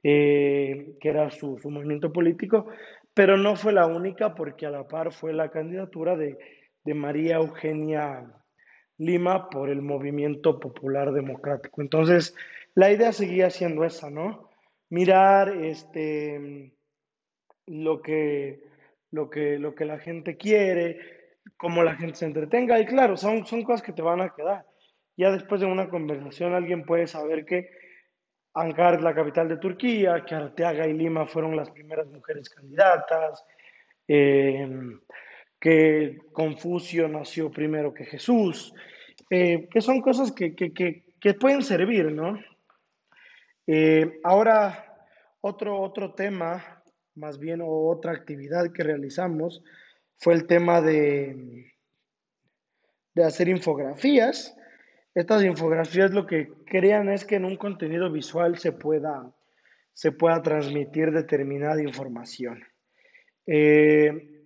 eh, 0.04 0.96
que 1.02 1.10
era 1.10 1.30
su, 1.30 1.60
movimiento 1.66 2.13
político, 2.13 2.68
pero 3.13 3.36
no 3.36 3.56
fue 3.56 3.74
la 3.74 3.88
única 3.88 4.36
porque 4.36 4.66
a 4.66 4.70
la 4.70 4.88
par 4.88 5.12
fue 5.12 5.34
la 5.34 5.50
candidatura 5.50 6.16
de, 6.16 6.38
María 6.86 7.36
Eugenia 7.36 8.24
Lima 8.98 9.50
por 9.50 9.70
el 9.70 9.82
movimiento 9.82 10.58
popular 10.58 11.12
democrático. 11.12 11.82
Entonces, 11.82 12.34
la 12.76 12.90
idea 12.90 13.12
seguía 13.12 13.50
siendo 13.50 13.84
esa, 13.84 14.10
¿no? 14.10 14.50
Mirar 14.90 15.50
este, 15.50 16.72
lo, 17.67 18.01
que, 18.01 18.63
lo, 19.12 19.30
que, 19.30 19.60
lo 19.60 19.75
que 19.75 19.86
la 19.86 19.99
gente 19.99 20.38
quiere, 20.38 20.99
cómo 21.58 21.84
la 21.84 21.95
gente 21.95 22.15
se 22.15 22.25
entretenga, 22.25 22.80
y 22.80 22.86
claro, 22.86 23.17
son, 23.17 23.45
son 23.45 23.63
cosas 23.63 23.82
que 23.82 23.93
te 23.93 24.01
van 24.01 24.21
a 24.21 24.34
quedar. 24.34 24.65
Ya 25.15 25.32
después 25.32 25.62
de 25.62 25.67
una 25.67 25.89
conversación 25.89 26.53
alguien 26.53 26.84
puede 26.84 27.08
saber 27.08 27.45
que 27.45 27.69
Ankara 28.53 28.97
es 28.97 29.03
la 29.03 29.13
capital 29.13 29.47
de 29.49 29.58
Turquía, 29.58 30.23
que 30.25 30.36
Arteaga 30.36 30.88
y 30.88 30.93
Lima 30.93 31.27
fueron 31.27 31.56
las 31.56 31.69
primeras 31.69 32.08
mujeres 32.08 32.49
candidatas, 32.49 33.43
eh, 34.08 34.67
que 35.60 36.17
Confucio 36.32 37.08
nació 37.08 37.51
primero 37.51 37.93
que 37.93 38.06
Jesús, 38.06 38.73
eh, 39.30 39.67
que 39.69 39.82
son 39.82 40.01
cosas 40.01 40.32
que, 40.32 40.53
pueden 41.39 41.62
servir, 41.62 42.12
¿no? 42.12 42.39
Eh, 43.65 44.19
ahora, 44.23 45.06
otro, 45.41 45.80
otro 45.80 46.13
tema, 46.13 46.77
más 47.17 47.39
bien 47.39 47.62
otra 47.63 48.13
actividad 48.13 48.71
que 48.71 48.84
realizamos, 48.84 49.63
fue 50.17 50.34
el 50.34 50.47
tema 50.47 50.82
de, 50.82 51.73
de 53.13 53.23
hacer 53.23 53.49
infografías 53.49 54.58
estas 55.17 55.43
infografías 55.43 56.12
lo 56.12 56.27
que 56.27 56.47
crean 56.67 57.10
es 57.10 57.25
que 57.25 57.38
en 57.38 57.45
un 57.45 57.58
contenido 57.58 58.12
visual 58.12 58.60
se 58.60 58.71
pueda, 58.71 59.34
se 59.91 60.12
pueda 60.12 60.43
transmitir 60.43 61.12
determinada 61.12 61.82
información. 61.82 62.63
Eh, 63.47 64.45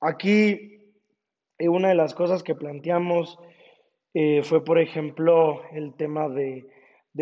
aquí 0.00 0.94
eh, 1.58 1.68
una 1.68 1.88
de 1.88 1.96
las 1.96 2.14
cosas 2.14 2.44
que 2.44 2.54
planteamos 2.54 3.40
eh, 4.14 4.44
fue, 4.44 4.64
por 4.64 4.78
ejemplo, 4.78 5.62
el 5.72 5.96
tema 5.96 6.28
de, 6.28 6.68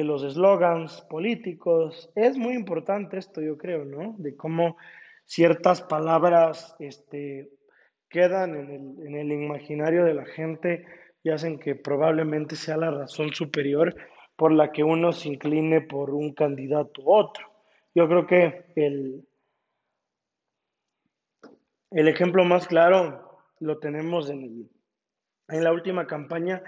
los 0.05 0.23
eslogans 0.23 1.03
políticos. 1.03 2.11
Es 2.15 2.37
muy 2.37 2.55
importante 2.55 3.19
esto, 3.19 3.41
yo 3.41 3.57
creo, 3.57 3.85
¿no? 3.85 4.15
De 4.19 4.37
cómo 4.37 4.77
ciertas 5.25 5.83
palabras 5.83 6.77
este, 6.79 7.51
quedan 8.09 8.55
en 8.55 8.71
el, 8.71 9.07
en 9.07 9.17
el 9.17 9.33
imaginario 9.33 10.05
de 10.05 10.15
la 10.15 10.25
gente 10.25 10.85
y 11.23 11.31
hacen 11.31 11.59
que 11.59 11.75
probablemente 11.75 12.57
sea 12.57 12.77
la 12.77 12.91
razón 12.91 13.33
superior 13.33 13.97
por 14.37 14.53
la 14.53 14.71
que 14.71 14.85
uno 14.85 15.13
se 15.13 15.29
incline 15.29 15.81
por 15.81 16.11
un 16.11 16.35
candidato 16.35 17.03
u 17.03 17.13
otro. 17.13 17.51
Yo 17.95 18.07
creo 18.07 18.27
que 18.27 18.67
el, 18.77 19.27
el 21.91 22.09
ejemplo 22.09 22.45
más 22.45 22.69
claro 22.69 23.41
lo 23.59 23.79
tenemos 23.79 24.29
en, 24.31 24.69
en 25.49 25.65
la 25.65 25.73
última 25.73 26.07
campaña 26.07 26.63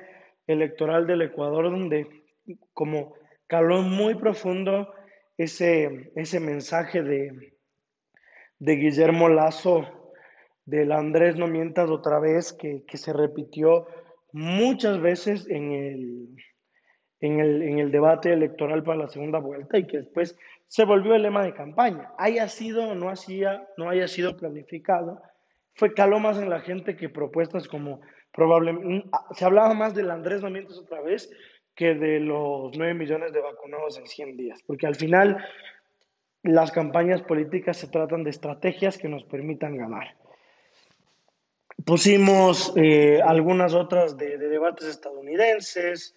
electoral 0.46 1.06
del 1.06 1.22
Ecuador, 1.22 1.70
donde 1.70 2.17
como 2.74 3.14
caló 3.46 3.82
muy 3.82 4.14
profundo 4.14 4.92
ese, 5.36 6.12
ese 6.16 6.40
mensaje 6.40 7.02
de, 7.02 7.54
de 8.58 8.76
Guillermo 8.76 9.28
Lazo, 9.28 9.86
del 10.64 10.92
Andrés 10.92 11.36
no 11.36 11.46
mientas 11.46 11.88
otra 11.90 12.18
vez, 12.18 12.52
que, 12.52 12.84
que 12.86 12.98
se 12.98 13.12
repitió 13.12 13.86
muchas 14.32 15.00
veces 15.00 15.46
en 15.48 15.72
el, 15.72 16.28
en 17.20 17.40
el, 17.40 17.62
en 17.62 17.78
el 17.78 17.90
debate 17.90 18.32
electoral 18.32 18.82
para 18.82 18.98
la 18.98 19.08
segunda 19.08 19.38
vuelta 19.38 19.78
y 19.78 19.86
que 19.86 19.98
después 19.98 20.36
se 20.66 20.84
volvió 20.84 21.14
el 21.14 21.22
lema 21.22 21.42
de 21.42 21.54
campaña. 21.54 22.12
Haya 22.18 22.48
sido 22.48 22.90
o 22.90 22.94
no, 22.94 23.12
no 23.76 23.90
haya 23.90 24.08
sido 24.08 24.36
planificado, 24.36 25.22
fue 25.74 25.94
caló 25.94 26.18
más 26.18 26.38
en 26.38 26.50
la 26.50 26.60
gente 26.60 26.96
que 26.96 27.08
propuestas 27.08 27.66
como 27.68 28.00
probablemente, 28.32 29.06
mm, 29.06 29.34
se 29.34 29.44
hablaba 29.44 29.72
más 29.74 29.94
del 29.94 30.10
Andrés 30.10 30.42
Nomientos 30.42 30.78
otra 30.78 31.00
vez 31.00 31.30
que 31.78 31.94
de 31.94 32.18
los 32.18 32.76
9 32.76 32.92
millones 32.94 33.32
de 33.32 33.40
vacunados 33.40 33.98
en 33.98 34.06
100 34.08 34.36
días, 34.36 34.60
porque 34.66 34.88
al 34.88 34.96
final 34.96 35.46
las 36.42 36.72
campañas 36.72 37.22
políticas 37.22 37.76
se 37.76 37.86
tratan 37.86 38.24
de 38.24 38.30
estrategias 38.30 38.98
que 38.98 39.08
nos 39.08 39.22
permitan 39.22 39.76
ganar. 39.76 40.16
Pusimos 41.84 42.72
eh, 42.74 43.20
algunas 43.24 43.74
otras 43.74 44.16
de, 44.16 44.38
debates 44.38 44.88
estadounidenses 44.88 46.16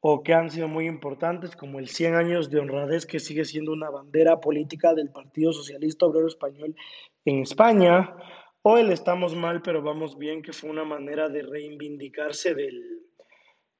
o 0.00 0.22
que 0.22 0.32
han 0.32 0.48
sido 0.48 0.68
muy 0.68 0.86
importantes, 0.86 1.54
como 1.54 1.80
el 1.80 1.88
100 1.88 2.14
años 2.14 2.48
de 2.48 2.60
honradez, 2.60 3.04
que 3.04 3.20
sigue 3.20 3.44
siendo 3.44 3.72
una 3.72 3.90
bandera 3.90 4.40
política 4.40 4.94
del 4.94 5.10
Partido 5.10 5.52
Socialista 5.52 6.06
Obrero 6.06 6.28
Español 6.28 6.74
en 7.26 7.40
España, 7.42 8.16
o 8.62 8.78
el 8.78 8.90
estamos 8.90 9.36
mal 9.36 9.60
pero 9.60 9.82
vamos 9.82 10.16
bien, 10.16 10.40
que 10.40 10.54
fue 10.54 10.70
una 10.70 10.84
manera 10.84 11.28
de 11.28 11.42
reivindicarse 11.42 12.54
del, 12.54 13.07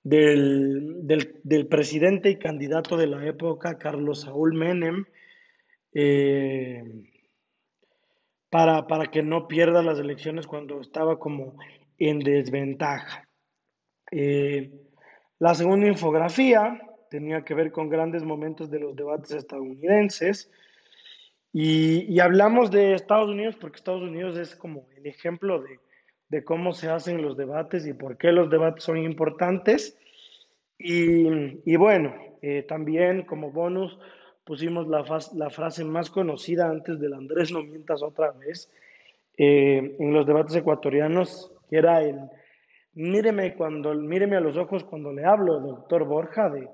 del, 0.03 1.67
presidente 1.69 2.31
y 2.31 2.37
candidato 2.37 2.97
de 2.97 3.07
la 3.07 3.25
época, 3.27 3.79
Carlos 3.79 4.23
Saúl 4.23 4.55
Menem, 4.55 5.05
eh, 5.93 6.85
para, 8.51 8.87
para, 8.87 9.07
que 9.11 9.23
no 9.23 9.49
pierda 9.49 9.83
las 9.83 9.99
elecciones 9.99 10.47
cuando 10.47 10.81
estaba 10.81 11.19
como 11.19 11.57
en 11.99 12.21
desventaja. 12.21 13.29
Eh, 14.11 14.73
la 15.39 15.55
segunda 15.55 15.87
infografía 15.87 16.81
tenía 17.11 17.45
que 17.45 17.55
ver 17.55 17.73
con 17.73 17.89
grandes 17.89 18.23
momentos 18.23 18.71
de 18.71 18.81
los 18.81 18.97
debates 18.97 19.33
estadounidenses. 19.33 20.51
Y, 21.53 22.21
hablamos 22.21 22.71
de 22.71 22.95
Estados 22.95 23.31
Unidos 23.31 23.57
porque 23.61 23.77
Estados 23.77 24.03
Unidos 24.03 24.37
es 24.37 24.55
como 24.55 24.87
el 24.97 25.07
ejemplo 25.07 25.63
de, 25.63 25.81
cómo 26.45 26.73
se 26.73 26.91
hacen 26.91 27.23
los 27.23 27.37
debates 27.37 27.87
y 27.87 27.95
por 27.95 28.17
qué 28.17 28.33
los 28.33 28.51
debates 28.51 28.85
son 28.85 28.99
importantes. 28.99 29.99
Y, 30.79 31.77
bueno, 31.77 32.15
eh, 32.43 32.65
también 32.69 33.23
como 33.23 33.51
bonus 33.51 33.99
pusimos 34.45 34.87
la, 34.87 35.05
la, 35.35 35.51
frase 35.51 35.85
más 35.85 36.09
conocida 36.09 36.71
antes 36.71 37.01
del 37.01 37.15
Andrés 37.15 37.53
no 37.53 37.63
mientas 37.63 38.03
otra 38.03 38.31
vez 38.31 38.71
eh, 39.37 39.97
en 39.99 40.13
los 40.13 40.27
debates 40.27 40.55
ecuatorianos, 40.55 41.53
que 41.69 41.79
era 41.79 42.03
el 42.03 42.19
míreme, 42.95 43.55
cuando, 43.55 43.95
míreme 43.95 44.37
a 44.37 44.41
los 44.41 44.57
ojos 44.57 44.85
cuando 44.85 45.13
le 45.13 45.25
hablo, 45.25 45.61
doctor 45.61 46.05
Borja, 46.05 46.49
de, 46.49 46.69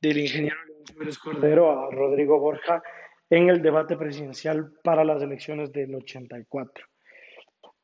del 0.00 0.18
ingeniero 0.18 0.56
León 0.98 1.14
Cordero 1.22 1.86
a 1.86 1.90
Rodrigo 1.90 2.38
Borja 2.38 2.82
en 3.30 3.48
el 3.48 3.62
debate 3.62 3.96
presidencial 3.96 4.72
para 4.82 5.04
las 5.04 5.22
elecciones 5.22 5.72
del 5.72 5.94
84. 5.94 6.91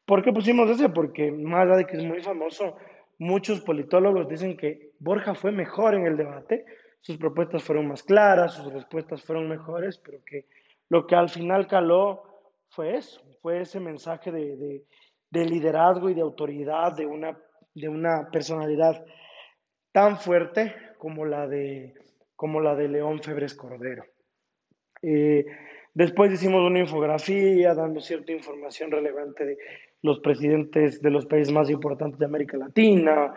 ¿Por 0.08 0.24
qué 0.24 0.32
pusimos 0.32 0.70
ese? 0.70 0.88
Porque 0.88 1.30
más 1.30 1.66
allá 1.66 1.76
de 1.76 1.84
que 1.84 1.98
es 1.98 2.02
muy 2.02 2.22
famoso, 2.22 2.78
muchos 3.18 3.60
politólogos 3.60 4.26
dicen 4.26 4.56
que 4.56 4.92
Borja 4.98 5.34
fue 5.34 5.52
mejor 5.52 5.94
en 5.94 6.06
el 6.06 6.16
debate, 6.16 6.64
sus 7.02 7.18
propuestas 7.18 7.62
fueron 7.62 7.88
más 7.88 8.02
claras, 8.02 8.54
sus 8.54 8.72
respuestas 8.72 9.22
fueron 9.22 9.50
mejores, 9.50 9.98
pero 9.98 10.24
que 10.24 10.46
lo 10.88 11.06
que 11.06 11.14
al 11.14 11.28
final 11.28 11.66
caló 11.66 12.22
fue 12.70 12.96
eso, 12.96 13.20
fue 13.42 13.60
ese 13.60 13.80
mensaje 13.80 14.32
de, 14.32 14.82
de 15.28 15.44
liderazgo 15.44 16.08
y 16.08 16.14
de 16.14 16.22
autoridad 16.22 16.96
de 16.96 17.04
una, 17.04 17.38
de 17.74 17.90
una 17.90 18.30
personalidad 18.30 19.04
tan 19.92 20.16
fuerte 20.16 20.74
como 20.96 21.26
la 21.26 21.46
de 21.46 21.92
como 22.34 22.60
la 22.60 22.74
de 22.74 22.88
León 22.88 23.20
Febres 23.20 23.54
Cordero. 23.54 24.04
Eh, 25.02 25.44
después 25.98 26.32
hicimos 26.32 26.62
una 26.64 26.78
infografía 26.78 27.74
dando 27.74 28.00
cierta 28.00 28.30
información 28.30 28.88
relevante 28.88 29.44
de 29.44 29.58
los 30.02 30.20
presidentes 30.20 31.02
de 31.02 31.10
los 31.10 31.26
países 31.26 31.52
más 31.52 31.68
importantes 31.70 32.20
de 32.20 32.24
América 32.24 32.56
Latina, 32.56 33.34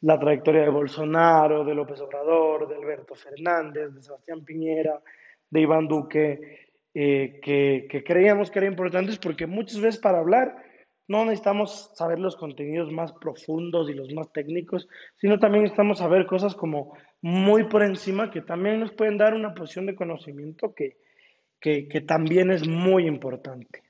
la 0.00 0.18
trayectoria 0.18 0.62
de 0.62 0.70
Bolsonaro, 0.70 1.64
de 1.64 1.76
López 1.76 2.00
Obrador, 2.00 2.68
de 2.68 2.74
Alberto 2.74 3.14
Fernández, 3.14 3.94
de 3.94 4.02
Sebastián 4.02 4.44
Piñera, 4.44 5.00
de 5.48 5.60
Iván 5.60 5.86
Duque, 5.86 6.70
eh, 6.92 7.38
que, 7.40 7.86
que 7.88 8.02
creíamos 8.02 8.50
que 8.50 8.58
eran 8.58 8.72
importantes 8.72 9.16
porque 9.18 9.46
muchas 9.46 9.80
veces 9.80 10.00
para 10.00 10.18
hablar 10.18 10.56
no 11.06 11.24
necesitamos 11.24 11.92
saber 11.94 12.18
los 12.18 12.34
contenidos 12.34 12.90
más 12.90 13.12
profundos 13.12 13.88
y 13.88 13.94
los 13.94 14.12
más 14.12 14.32
técnicos, 14.32 14.88
sino 15.18 15.38
también 15.38 15.62
necesitamos 15.62 15.98
saber 15.98 16.26
cosas 16.26 16.56
como 16.56 16.96
muy 17.20 17.62
por 17.68 17.84
encima 17.84 18.32
que 18.32 18.40
también 18.40 18.80
nos 18.80 18.92
pueden 18.92 19.18
dar 19.18 19.34
una 19.34 19.54
posición 19.54 19.86
de 19.86 19.94
conocimiento 19.94 20.74
que, 20.74 20.96
también 22.06 22.50
es 22.50 22.66
muy 22.66 23.06
importante. 23.06 23.82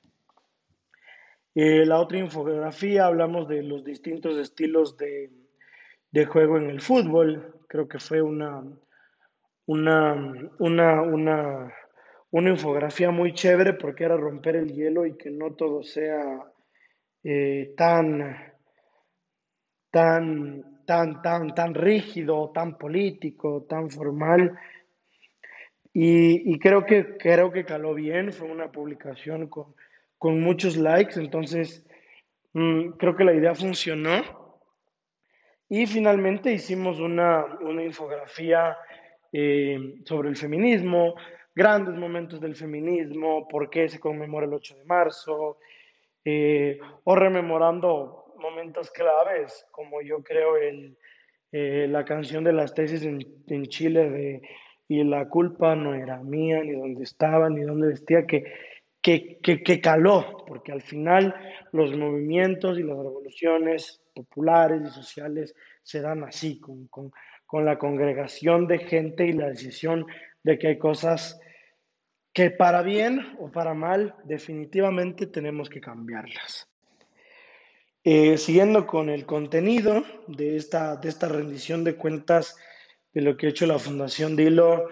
Eh, 1.54 1.84
la 1.84 2.00
otra 2.00 2.18
infografía 2.18 3.06
hablamos 3.06 3.46
de 3.46 3.62
los 3.62 3.84
distintos 3.84 4.38
estilos 4.38 4.96
de, 4.96 5.30
juego 6.26 6.56
en 6.56 6.70
el 6.70 6.80
fútbol. 6.80 7.60
Creo 7.68 7.88
que 7.88 7.98
fue 7.98 8.22
una, 8.22 8.62
una, 9.66 10.14
una, 10.58 11.02
una, 11.02 11.74
una 12.30 12.50
infografía 12.50 13.10
muy 13.10 13.34
chévere 13.34 13.74
porque 13.74 14.04
era 14.04 14.16
romper 14.16 14.56
el 14.56 14.72
hielo 14.72 15.04
y 15.04 15.16
que 15.16 15.30
no 15.30 15.54
todo 15.54 15.82
sea 15.82 16.42
eh, 17.22 17.74
tan, 17.76 18.54
tan, 19.90 20.84
tan, 20.86 21.20
tan, 21.20 21.54
tan 21.54 21.74
rígido, 21.74 22.50
tan 22.52 22.78
político, 22.78 23.66
tan 23.68 23.90
formal. 23.90 24.58
Y, 25.94 26.58
creo, 26.58 26.86
que, 26.86 27.18
creo 27.18 27.52
que 27.52 27.64
caló 27.64 27.92
bien, 27.94 28.32
fue 28.32 28.48
una 28.48 28.72
publicación 28.72 29.48
con, 29.48 30.40
muchos 30.40 30.76
likes, 30.76 31.20
entonces 31.20 31.86
mm, 32.54 32.92
creo 32.92 33.14
que 33.14 33.24
la 33.24 33.34
idea 33.34 33.54
funcionó. 33.54 34.60
Y 35.68 35.86
finalmente 35.86 36.52
hicimos 36.52 36.98
una, 36.98 37.44
infografía 37.84 38.76
eh, 39.32 39.96
sobre 40.04 40.28
el 40.28 40.36
feminismo, 40.36 41.14
grandes 41.54 41.94
momentos 41.94 42.40
del 42.40 42.56
feminismo, 42.56 43.46
por 43.48 43.68
qué 43.68 43.88
se 43.88 44.00
conmemora 44.00 44.46
el 44.46 44.54
8 44.54 44.76
de 44.76 44.84
marzo, 44.84 45.58
eh, 46.24 46.78
o 47.04 47.16
rememorando 47.16 48.34
momentos 48.38 48.90
claves, 48.90 49.66
como 49.70 50.02
yo 50.02 50.22
creo 50.22 50.56
el, 50.56 50.96
eh, 51.52 51.86
la 51.88 52.04
canción 52.04 52.44
de 52.44 52.52
las 52.52 52.74
tesis 52.74 53.02
en, 53.02 53.20
en, 53.48 53.66
Chile 53.66 54.10
de 54.10 54.42
y 54.88 55.04
la 55.04 55.28
culpa 55.28 55.74
no 55.74 55.94
era 55.94 56.22
mía, 56.22 56.62
ni 56.62 56.72
dónde 56.72 57.04
estaba, 57.04 57.48
ni 57.48 57.62
dónde 57.62 57.88
vestía, 57.88 58.26
que, 58.26 58.44
que, 59.00 59.38
que, 59.42 59.62
que 59.62 59.80
caló, 59.80 60.44
porque 60.46 60.72
al 60.72 60.82
final 60.82 61.34
los 61.72 61.96
movimientos 61.96 62.78
y 62.78 62.82
las 62.82 62.96
revoluciones 62.96 64.02
populares 64.14 64.82
y 64.82 64.90
sociales 64.90 65.54
se 65.82 66.00
dan 66.00 66.24
así, 66.24 66.60
con, 66.60 66.86
con, 66.88 67.12
con 67.46 67.64
la 67.64 67.78
congregación 67.78 68.66
de 68.66 68.78
gente 68.78 69.26
y 69.26 69.32
la 69.32 69.48
decisión 69.48 70.06
de 70.42 70.58
que 70.58 70.68
hay 70.68 70.78
cosas 70.78 71.40
que 72.32 72.50
para 72.50 72.82
bien 72.82 73.36
o 73.38 73.50
para 73.50 73.74
mal 73.74 74.14
definitivamente 74.24 75.26
tenemos 75.26 75.68
que 75.68 75.80
cambiarlas. 75.80 76.68
Eh, 78.04 78.36
siguiendo 78.36 78.86
con 78.86 79.10
el 79.10 79.26
contenido 79.26 80.02
de 80.26 80.56
esta, 80.56 80.96
de 80.96 81.08
esta 81.08 81.28
rendición 81.28 81.84
de 81.84 81.94
cuentas 81.94 82.56
de 83.12 83.20
lo 83.20 83.36
que 83.36 83.46
ha 83.46 83.50
hecho 83.50 83.66
la 83.66 83.78
Fundación 83.78 84.36
Dilo, 84.36 84.88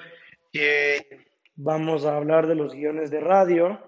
eh, 0.53 1.27
vamos 1.57 2.05
a 2.05 2.17
hablar 2.17 2.47
de 2.47 2.55
los 2.55 2.75
guiones 2.75 3.11
de 3.11 3.21
radio. 3.21 3.81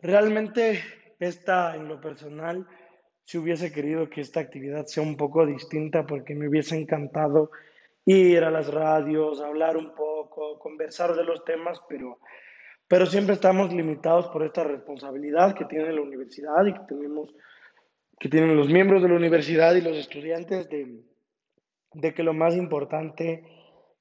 Realmente 0.00 0.82
esta, 1.18 1.74
en 1.76 1.88
lo 1.88 2.00
personal, 2.00 2.66
si 3.24 3.38
hubiese 3.38 3.72
querido 3.72 4.10
que 4.10 4.20
esta 4.20 4.40
actividad 4.40 4.86
sea 4.86 5.02
un 5.02 5.16
poco 5.16 5.46
distinta 5.46 6.04
porque 6.04 6.34
me 6.34 6.48
hubiese 6.48 6.76
encantado 6.76 7.50
ir 8.04 8.44
a 8.44 8.50
las 8.50 8.72
radios, 8.72 9.40
hablar 9.40 9.76
un 9.76 9.94
poco, 9.94 10.58
conversar 10.58 11.14
de 11.14 11.24
los 11.24 11.42
temas, 11.44 11.80
pero, 11.88 12.18
pero 12.86 13.06
siempre 13.06 13.34
estamos 13.34 13.72
limitados 13.72 14.28
por 14.28 14.44
esta 14.44 14.64
responsabilidad 14.64 15.54
que 15.54 15.64
tiene 15.64 15.92
la 15.92 16.02
universidad 16.02 16.66
y 16.66 16.74
que 16.74 16.80
tenemos 16.86 17.34
que 18.20 18.28
tienen 18.28 18.56
los 18.56 18.68
miembros 18.68 19.02
de 19.02 19.08
la 19.08 19.16
universidad 19.16 19.74
y 19.74 19.80
los 19.80 19.96
estudiantes 19.96 20.68
de, 20.68 21.02
de 21.94 22.14
que 22.14 22.22
lo 22.22 22.32
más 22.32 22.56
importante 22.56 23.44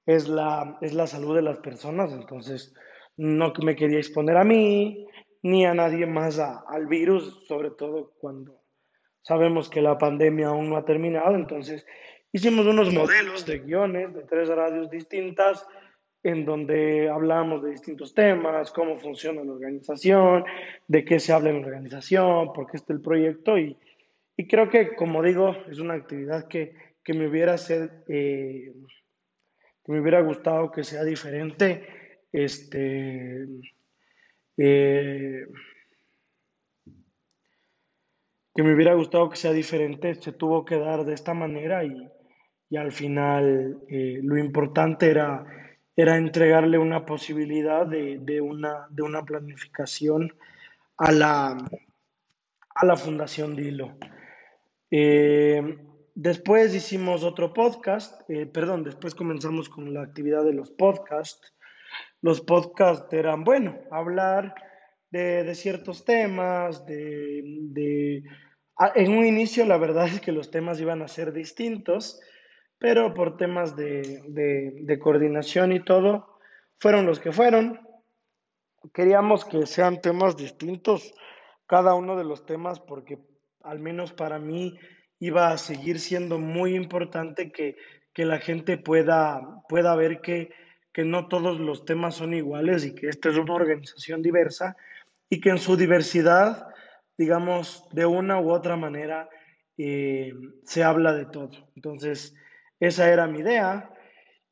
es 0.06 0.27
la, 0.27 0.77
es 0.82 0.93
la 0.93 1.08
salud 1.08 1.36
de 1.36 1.41
las 1.41 1.60
personas. 1.60 2.12
Entonces, 2.13 2.73
no 3.17 3.53
me 3.63 3.75
quería 3.75 3.97
exponer 3.97 4.38
a 4.38 4.43
mí 4.43 5.08
ni 5.41 5.65
a 5.65 5.73
nadie 5.73 6.06
más 6.06 6.39
al 6.39 6.88
virus, 6.88 7.45
sobre 7.47 7.71
todo 7.71 8.13
cuando 8.19 8.62
sabemos 9.21 9.69
que 9.69 9.82
la 9.82 9.97
pandemia 9.97 10.47
aún 10.47 10.69
no 10.69 10.77
ha 10.77 10.86
terminado. 10.86 11.36
Entonces, 11.36 11.86
Hicimos 12.36 12.65
unos 12.65 12.91
modelos 12.91 13.45
de 13.45 13.60
guiones 13.60 14.12
de 14.12 14.23
tres 14.23 14.49
radios 14.49 14.89
distintas 14.89 15.67
en 16.23 16.45
donde 16.45 17.08
hablamos 17.08 17.62
de 17.62 17.69
distintos 17.69 18.15
temas, 18.15 18.71
cómo 18.71 18.97
funciona 18.97 19.43
la 19.43 19.51
organización, 19.51 20.43
de 20.88 21.06
qué 21.06 21.19
se 21.19 21.32
habla 21.32 21.51
en 21.51 21.62
la 21.62 21.67
organización, 21.67 22.51
por 22.53 22.65
qué 22.71 22.77
está 22.77 22.91
el 22.91 23.01
proyecto 23.01 23.60
y, 23.60 23.78
y 24.36 24.47
creo 24.47 24.67
que, 24.72 24.95
como 24.95 25.22
digo, 25.22 25.55
es 25.70 25.78
una 25.78 25.93
actividad 25.93 26.47
que, 26.47 26.76
que 27.04 27.14
me 27.14 27.28
hubiera 27.28 27.58
ser, 27.58 28.04
eh, 28.08 28.74
que 29.84 29.91
me 29.91 30.01
hubiera 30.01 30.22
gustado 30.22 30.72
que 30.72 30.84
sea 30.84 31.04
diferente. 31.04 31.88
Este, 32.32 33.47
eh, 34.58 35.45
que 38.56 38.64
me 38.64 38.74
hubiera 38.74 38.93
gustado 38.93 39.30
que 39.30 39.38
sea 39.38 39.51
diferente, 39.51 40.16
se 40.16 40.32
tuvo 40.32 40.64
que 40.64 40.78
dar 40.78 41.06
de 41.06 41.14
esta 41.14 41.34
manera 41.34 41.84
y, 41.84 42.10
y 42.70 42.78
al 42.78 42.91
final 42.91 43.80
eh, 43.89 44.20
lo 44.22 44.38
importante 44.38 45.10
era, 45.10 45.45
era 45.95 46.18
entregarle 46.18 46.78
una 46.78 47.06
posibilidad 47.06 47.86
de, 47.86 48.41
una, 48.41 48.88
de 48.89 49.01
una 49.01 49.24
planificación 49.24 50.34
a 50.97 51.12
la, 51.12 51.58
a 52.76 52.86
la 52.86 52.95
Fundación 52.95 53.56
Dilo. 53.56 53.95
Eh, 54.91 55.78
después 56.16 56.74
hicimos 56.76 57.24
otro 57.24 57.53
podcast, 57.53 58.22
eh, 58.30 58.45
perdón, 58.45 58.84
después 58.84 59.16
comenzamos 59.16 59.70
con 59.70 59.93
la 59.93 60.01
actividad 60.01 60.43
de 60.43 60.53
los 60.53 60.72
podcasts. 60.72 61.53
Los 62.22 62.41
podcasts 62.41 63.11
eran, 63.14 63.43
bueno, 63.43 63.80
hablar 63.91 64.55
de, 65.11 65.53
ciertos 65.53 66.05
temas, 66.05 66.86
de, 66.86 68.24
en 68.95 69.11
un 69.11 69.26
inicio 69.26 69.66
la 69.66 69.78
verdad 69.78 70.07
es 70.07 70.20
que 70.20 70.32
los 70.32 70.49
temas 70.49 70.80
iban 70.80 71.01
a 71.03 71.07
ser 71.07 71.34
distintos, 71.34 72.20
pero 72.80 73.14
por 73.14 73.38
temas 73.38 73.76
de, 73.76 74.99
coordinación 75.01 75.72
y 75.72 75.84
todo, 75.84 76.39
fueron 76.80 77.05
los 77.05 77.20
que 77.20 77.32
fueron. 77.32 77.80
Queríamos 78.93 79.45
que 79.45 79.66
sean 79.68 80.01
temas 80.01 80.36
distintos, 80.36 81.14
cada 81.68 81.93
uno 81.93 82.18
de 82.18 82.26
los 82.26 82.45
temas, 82.45 82.80
porque 82.80 83.20
al 83.61 83.80
menos 83.80 84.11
para 84.11 84.39
mí 84.39 84.78
iba 85.26 85.51
a 85.51 85.57
seguir 85.57 85.99
siendo 85.99 86.39
muy 86.39 86.76
importante 86.76 87.51
que, 87.51 87.76
la 88.15 88.39
gente 88.39 88.78
pueda, 88.78 89.63
pueda 89.69 89.95
ver 89.95 90.21
que, 90.21 90.51
que 90.91 91.03
no 91.03 91.28
todos 91.28 91.59
los 91.59 91.86
temas 91.86 92.15
son 92.15 92.34
iguales 92.34 92.86
y 92.86 92.93
que 92.93 93.07
esta 93.07 93.30
es 93.30 93.38
una 93.38 93.53
organización 93.53 94.21
diversa 94.21 94.76
y 95.30 95.39
que 95.39 95.49
en 95.49 95.57
su 95.57 95.76
diversidad, 95.78 96.67
digamos, 97.17 97.88
de 97.91 98.05
una 98.05 98.39
u 98.39 98.51
otra 98.51 98.76
manera, 98.76 99.30
eh, 99.78 100.34
se 100.63 100.84
habla 100.84 101.13
de 101.13 101.26
todo. 101.26 101.49
Entonces, 101.76 102.36
esa 102.80 103.11
era 103.11 103.26
mi 103.28 103.39
idea. 103.39 103.89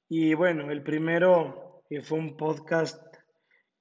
Y 0.09 0.33
bueno, 0.33 0.71
el 0.71 0.81
primero 0.81 1.83
eh, 1.89 2.01
fue 2.01 2.17
un 2.17 2.37
podcast 2.37 3.01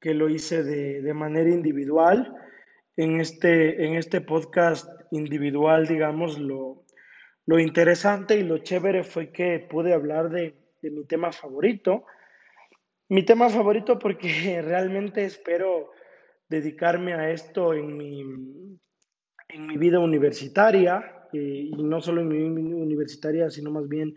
que 0.01 0.12
lo 0.12 0.28
hice 0.28 0.62
de, 0.62 1.14
manera 1.14 1.51
individual. 1.51 2.34
En 3.01 3.18
este, 3.18 3.86
en 3.86 3.94
este 3.94 4.20
podcast 4.20 4.86
individual, 5.11 5.86
digamos, 5.86 6.38
lo, 6.38 6.84
lo 7.46 7.59
interesante 7.59 8.36
y 8.36 8.42
lo 8.42 8.59
chévere 8.59 9.05
fue 9.05 9.32
que 9.32 9.59
pude 9.59 9.94
hablar 9.94 10.28
de, 10.28 10.55
de 10.82 10.90
mi 10.90 11.07
tema 11.07 11.32
favorito. 11.32 12.05
Mi 13.09 13.24
tema 13.24 13.48
favorito 13.48 13.98
porque 13.98 14.61
realmente 14.62 15.24
espero 15.24 15.92
dedicarme 16.51 17.14
a 17.14 17.30
esto 17.30 17.72
en 17.72 17.96
mi, 17.96 18.20
en 19.48 19.66
mi 19.66 19.78
vida 19.78 19.98
universitaria, 19.98 21.26
eh, 21.32 21.70
y 21.72 21.82
no 21.82 22.03
solo 22.03 22.20
en 22.20 22.28
mi 22.28 22.36
vida 22.36 22.82
universitaria, 22.82 23.48
sino 23.48 23.70
más 23.70 23.88
bien, 23.88 24.14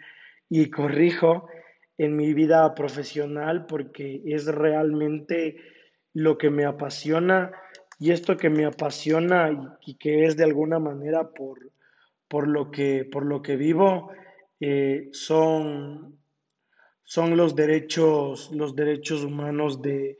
y 0.50 0.70
corrijo, 0.70 1.48
en 1.98 2.18
mi 2.18 2.34
vida 2.34 2.76
profesional, 2.76 3.66
porque 3.66 4.22
es 4.26 4.46
realmente 4.48 5.56
lo 6.14 6.38
que 6.38 6.50
me 6.50 6.66
apasiona 6.66 7.54
y 8.04 8.12
esto 8.12 8.36
que 8.36 8.50
me 8.50 8.66
apasiona 8.66 9.78
y, 9.86 9.94
que 9.94 10.26
es 10.26 10.36
de 10.36 10.44
alguna 10.44 10.78
manera 10.78 11.30
por, 11.30 11.72
por, 12.28 12.50
lo, 12.50 12.70
que, 12.70 13.06
por 13.06 13.26
lo 13.26 13.42
que 13.42 13.56
vivo, 13.56 14.12
eh, 14.60 15.08
son, 15.14 16.20
son 17.06 17.38
los 17.38 17.56
derechos, 17.56 18.52
los 18.52 18.76
derechos 18.76 19.24
humanos 19.24 19.82
de, 19.82 20.18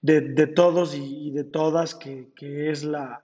de, 0.00 0.46
todos 0.48 0.96
y, 0.96 1.30
de 1.30 1.44
todas, 1.44 1.94
que, 1.94 2.32
es 2.68 2.82
la, 2.82 3.22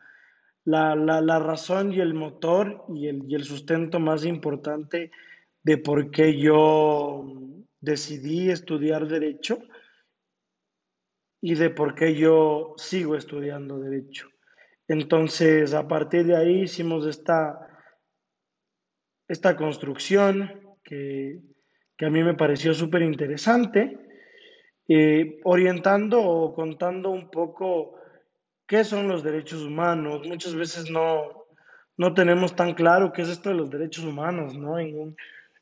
la, 0.64 1.38
razón 1.40 1.92
y 1.92 1.98
el 1.98 2.14
motor 2.14 2.84
y 2.94 3.08
el, 3.08 3.24
y 3.28 3.34
el 3.34 3.42
sustento 3.42 3.98
más 3.98 4.24
importante 4.24 5.10
de 5.64 5.78
por 5.78 6.12
qué 6.12 6.38
yo 6.38 7.24
decidí 7.80 8.50
estudiar 8.50 9.08
derecho 9.08 9.58
y 11.48 11.54
de 11.54 11.70
por 11.70 11.94
qué 11.94 12.12
yo 12.16 12.74
sigo 12.76 13.14
estudiando 13.14 13.78
derecho. 13.78 14.28
Entonces, 14.88 15.74
a 15.74 15.86
partir 15.86 16.26
de 16.26 16.36
ahí 16.36 16.62
hicimos 16.62 17.06
esta, 17.06 17.68
esta 19.28 19.56
construcción 19.56 20.76
que, 20.82 21.38
que 21.96 22.04
a 22.04 22.10
mí 22.10 22.24
me 22.24 22.34
pareció 22.34 22.74
súper 22.74 23.02
interesante 23.02 23.96
eh, 24.88 25.38
orientando 25.44 26.20
o 26.20 26.52
contando 26.52 27.10
un 27.10 27.30
poco 27.30 27.94
qué 28.66 28.82
son 28.82 29.06
los 29.06 29.22
derechos 29.22 29.62
humanos. 29.62 30.26
Muchas 30.26 30.56
veces 30.56 30.90
no, 30.90 31.46
no 31.96 32.12
tenemos 32.12 32.56
tan 32.56 32.74
claro 32.74 33.12
qué 33.12 33.22
es 33.22 33.28
esto 33.28 33.50
de 33.50 33.54
los 33.54 33.70
derechos 33.70 34.04
humanos, 34.04 34.58
¿no? 34.58 34.80
En 34.80 34.98
un, 34.98 35.16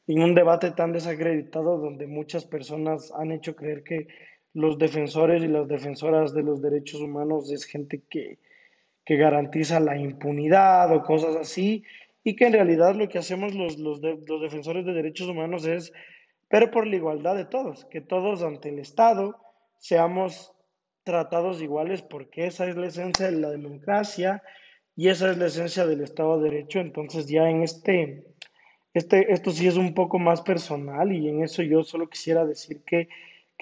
en 0.06 0.22
un 0.22 0.34
debate 0.34 0.70
tan 0.70 0.92
desacreditado 0.92 1.76
donde 1.76 2.06
muchas 2.06 2.46
personas 2.46 3.12
han 3.18 3.32
hecho 3.32 3.54
creer 3.54 3.84
que 3.84 4.08
los 4.54 4.78
defensores 4.78 5.42
y 5.42 5.48
las 5.48 5.68
defensoras 5.68 6.32
de 6.32 6.42
los 6.42 6.62
derechos 6.62 7.00
humanos 7.00 7.50
es 7.50 7.64
gente 7.64 8.02
que, 8.08 8.38
que 9.04 9.16
garantiza 9.16 9.80
la 9.80 9.98
impunidad 9.98 10.94
o 10.94 11.02
cosas 11.02 11.36
así, 11.36 11.84
y 12.22 12.36
que 12.36 12.46
en 12.46 12.54
realidad 12.54 12.94
lo 12.94 13.08
que 13.08 13.18
hacemos 13.18 13.54
los, 13.54 13.78
los, 13.78 14.00
los 14.00 14.40
defensores 14.40 14.86
de 14.86 14.94
derechos 14.94 15.28
humanos 15.28 15.66
es 15.66 15.92
pero 16.48 16.70
por 16.70 16.86
la 16.86 16.94
igualdad 16.94 17.34
de 17.34 17.46
todos, 17.46 17.84
que 17.86 18.00
todos 18.00 18.42
ante 18.42 18.68
el 18.68 18.78
Estado 18.78 19.36
seamos 19.78 20.52
tratados 21.02 21.60
iguales, 21.60 22.02
porque 22.02 22.46
esa 22.46 22.68
es 22.68 22.76
la 22.76 22.86
esencia 22.86 23.30
de 23.30 23.38
la 23.38 23.50
democracia 23.50 24.40
y 24.94 25.08
esa 25.08 25.32
es 25.32 25.38
la 25.38 25.46
esencia 25.46 25.84
del 25.86 26.02
Estado 26.02 26.40
de 26.40 26.50
Derecho. 26.50 26.78
Entonces 26.78 27.26
ya 27.26 27.50
en 27.50 27.62
este, 27.62 28.24
este, 28.94 29.32
esto 29.32 29.50
sí 29.50 29.66
es 29.66 29.76
un 29.76 29.94
poco 29.94 30.18
más 30.18 30.42
personal 30.42 31.12
y 31.12 31.28
en 31.28 31.42
eso 31.42 31.62
yo 31.62 31.82
solo 31.82 32.08
quisiera 32.08 32.44
decir 32.44 32.82
que, 32.86 33.08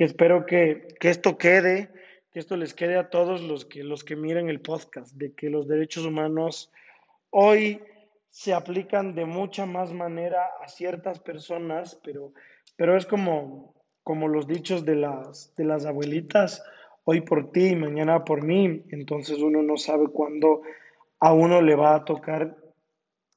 que 0.03 0.07
espero 0.07 0.47
que, 0.47 0.89
que 0.99 1.11
esto 1.11 1.39
quede, 1.39 1.89
que 2.33 2.41
esto 2.41 2.57
les 2.57 2.75
quede 2.75 2.97
a 2.97 3.09
todos 3.09 3.41
los 3.41 3.65
que, 3.65 3.85
los 3.85 4.03
que 4.03 4.17
miren 4.17 4.49
el 4.49 4.61
podcast, 4.61 5.15
de 5.15 5.33
que 5.33 5.49
los 5.49 5.69
derechos 5.69 6.05
humanos 6.05 6.73
hoy 7.31 7.81
se 8.29 8.53
aplican 8.53 9.15
de 9.15 9.27
mucha 9.27 9.65
más 9.65 9.93
manera 9.93 10.41
a 10.61 10.67
ciertas 10.67 11.21
personas, 11.21 12.01
pero 12.03 12.33
pero 12.75 12.97
es 12.97 13.07
como, 13.07 13.77
como 14.03 14.27
los 14.27 14.49
dichos 14.49 14.85
de 14.85 14.97
las, 14.97 15.55
de 15.55 15.67
las 15.67 15.87
abuelitas, 15.87 16.65
hoy 17.05 17.21
por 17.21 17.53
ti 17.53 17.77
mañana 17.77 18.25
por 18.25 18.43
mí. 18.43 18.83
Entonces 18.91 19.39
uno 19.39 19.63
no 19.63 19.77
sabe 19.77 20.09
cuándo 20.09 20.63
a 21.21 21.33
uno 21.33 21.63
le 21.63 21.77
va 21.77 21.95
a 21.95 22.05
tocar 22.05 22.57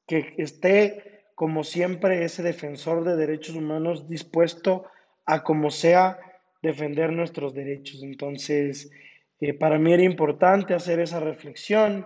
que 0.07 0.34
esté, 0.39 1.26
como 1.36 1.63
siempre, 1.63 2.24
ese 2.24 2.41
defensor 2.41 3.03
de 3.03 3.18
derechos 3.18 3.55
humanos 3.55 4.09
dispuesto 4.09 4.86
a 5.28 5.43
como 5.43 5.70
sea 5.70 6.24
defender 6.66 7.11
nuestros 7.11 7.53
derechos. 7.53 8.01
Entonces, 8.03 8.91
eh, 9.39 9.53
para 9.53 9.78
mí 9.78 9.93
era 9.93 10.03
importante 10.03 10.74
hacer 10.74 10.99
esa 10.99 11.20
reflexión, 11.20 12.05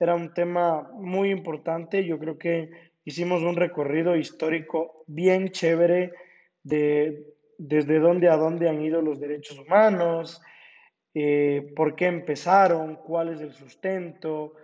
era 0.00 0.14
un 0.14 0.32
tema 0.32 0.90
muy 0.94 1.30
importante, 1.30 2.04
yo 2.04 2.18
creo 2.18 2.38
que 2.38 2.70
hicimos 3.04 3.42
un 3.42 3.56
recorrido 3.56 4.16
histórico 4.16 5.04
bien 5.06 5.50
chévere 5.50 6.12
de 6.62 7.24
desde 7.58 7.98
dónde 7.98 8.28
a 8.28 8.36
dónde 8.36 8.68
han 8.68 8.80
ido 8.80 9.02
los 9.02 9.18
derechos 9.18 9.58
humanos, 9.58 10.40
eh, 11.14 11.72
por 11.74 11.96
qué 11.96 12.06
empezaron, 12.06 12.96
cuál 12.96 13.34
es 13.34 13.40
el 13.40 13.52
sustento, 13.52 14.54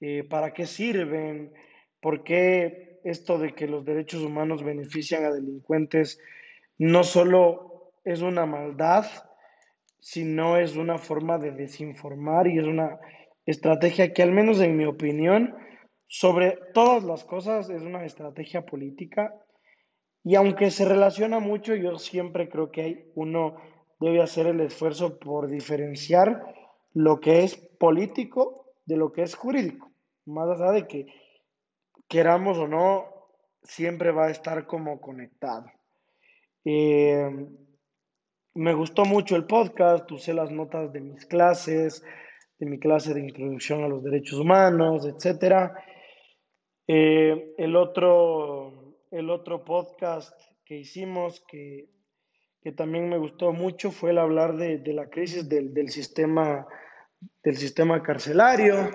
eh, 0.00 0.24
para 0.28 0.52
qué 0.52 0.66
sirven, 0.66 1.54
por 2.00 2.22
qué 2.22 3.00
esto 3.04 3.38
de 3.38 3.54
que 3.54 3.66
los 3.66 3.84
derechos 3.86 4.22
humanos 4.22 4.62
benefician 4.62 5.24
a 5.24 5.32
delincuentes 5.32 6.20
no 6.76 7.02
solo 7.02 7.73
es 8.04 8.22
una 8.22 8.46
maldad, 8.46 9.06
sino 10.00 10.58
es 10.58 10.76
una 10.76 10.98
forma 10.98 11.38
de 11.38 11.52
desinformar 11.52 12.46
y 12.46 12.58
es 12.58 12.66
una 12.66 12.98
estrategia 13.46 14.12
que 14.12 14.22
al 14.22 14.32
menos 14.32 14.60
en 14.60 14.76
mi 14.76 14.84
opinión, 14.84 15.54
sobre 16.06 16.58
todas 16.74 17.02
las 17.04 17.24
cosas, 17.24 17.70
es 17.70 17.82
una 17.82 18.04
estrategia 18.04 18.64
política 18.64 19.34
y 20.22 20.36
aunque 20.36 20.70
se 20.70 20.86
relaciona 20.86 21.38
mucho, 21.38 21.74
yo 21.74 21.98
siempre 21.98 22.48
creo 22.48 22.70
que 22.70 22.82
hay, 22.82 23.12
uno 23.14 23.56
debe 24.00 24.22
hacer 24.22 24.46
el 24.46 24.60
esfuerzo 24.60 25.18
por 25.18 25.48
diferenciar 25.48 26.42
lo 26.94 27.20
que 27.20 27.44
es 27.44 27.56
político 27.56 28.74
de 28.86 28.96
lo 28.96 29.12
que 29.12 29.22
es 29.22 29.34
jurídico. 29.34 29.90
Más 30.26 30.48
allá 30.48 30.72
de 30.72 30.86
que 30.86 31.06
queramos 32.08 32.56
o 32.58 32.66
no, 32.66 33.06
siempre 33.62 34.12
va 34.12 34.26
a 34.26 34.30
estar 34.30 34.66
como 34.66 35.00
conectado. 35.00 35.66
Eh, 36.64 37.30
me 38.54 38.72
gustó 38.72 39.04
mucho 39.04 39.36
el 39.36 39.44
podcast, 39.44 40.10
usé 40.12 40.32
las 40.32 40.50
notas 40.50 40.92
de 40.92 41.00
mis 41.00 41.26
clases, 41.26 42.04
de 42.58 42.66
mi 42.66 42.78
clase 42.78 43.12
de 43.12 43.20
introducción 43.20 43.82
a 43.82 43.88
los 43.88 44.02
derechos 44.02 44.38
humanos, 44.38 45.06
etc. 45.06 45.72
Eh, 46.86 47.54
el 47.58 47.76
otro 47.76 48.84
el 49.14 49.30
otro 49.30 49.64
podcast 49.64 50.34
que 50.64 50.76
hicimos 50.76 51.40
que, 51.46 51.88
también 52.76 53.08
me 53.08 53.18
gustó 53.18 53.52
mucho 53.52 53.92
fue 53.92 54.10
el 54.10 54.18
hablar 54.18 54.56
de, 54.56 54.80
la 54.92 55.08
crisis 55.08 55.48
del, 55.48 55.88
sistema, 55.90 56.66
del 57.42 57.56
sistema 57.56 58.02
carcelario. 58.02 58.90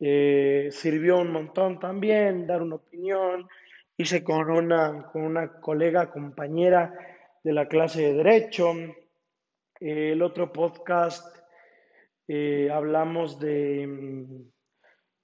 Eh, 0.00 0.68
sirvió 0.70 1.18
un 1.18 1.32
montón 1.32 1.78
también 1.78 2.46
dar 2.46 2.62
una 2.62 2.76
opinión. 2.76 3.48
Hice 3.98 4.24
con 4.24 4.48
una, 4.48 5.10
con 5.12 5.22
una 5.22 5.60
colega, 5.60 6.10
compañera 6.10 7.13
de 7.44 7.52
la 7.52 7.68
clase 7.68 8.02
de 8.02 8.14
Derecho. 8.14 8.72
El 9.78 10.22
otro 10.22 10.52
podcast 10.52 11.38
eh, 12.26 12.70
hablamos 12.72 13.38
de... 13.38 13.82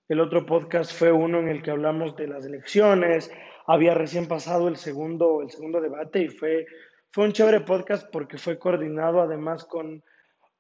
El 0.09 0.21
otro 0.21 0.45
podcast 0.45 0.93
fue 0.93 1.13
uno 1.13 1.39
en 1.39 1.49
el 1.49 1.63
que 1.63 1.71
hablamos 1.71 2.17
de 2.17 2.27
las 2.27 2.45
elecciones, 2.45 3.33
había 3.67 3.95
recién 3.95 4.27
pasado 4.27 4.67
el 4.67 4.77
segundo, 4.77 5.41
el 5.41 5.51
segundo 5.51 5.81
debate 5.81 6.23
y 6.23 6.29
fue, 6.29 6.67
fue 7.13 7.27
un 7.27 7.33
chévere 7.33 7.61
podcast 7.61 8.11
porque 8.11 8.37
fue 8.37 8.59
coordinado 8.59 9.21
además 9.21 9.65
con 9.65 10.03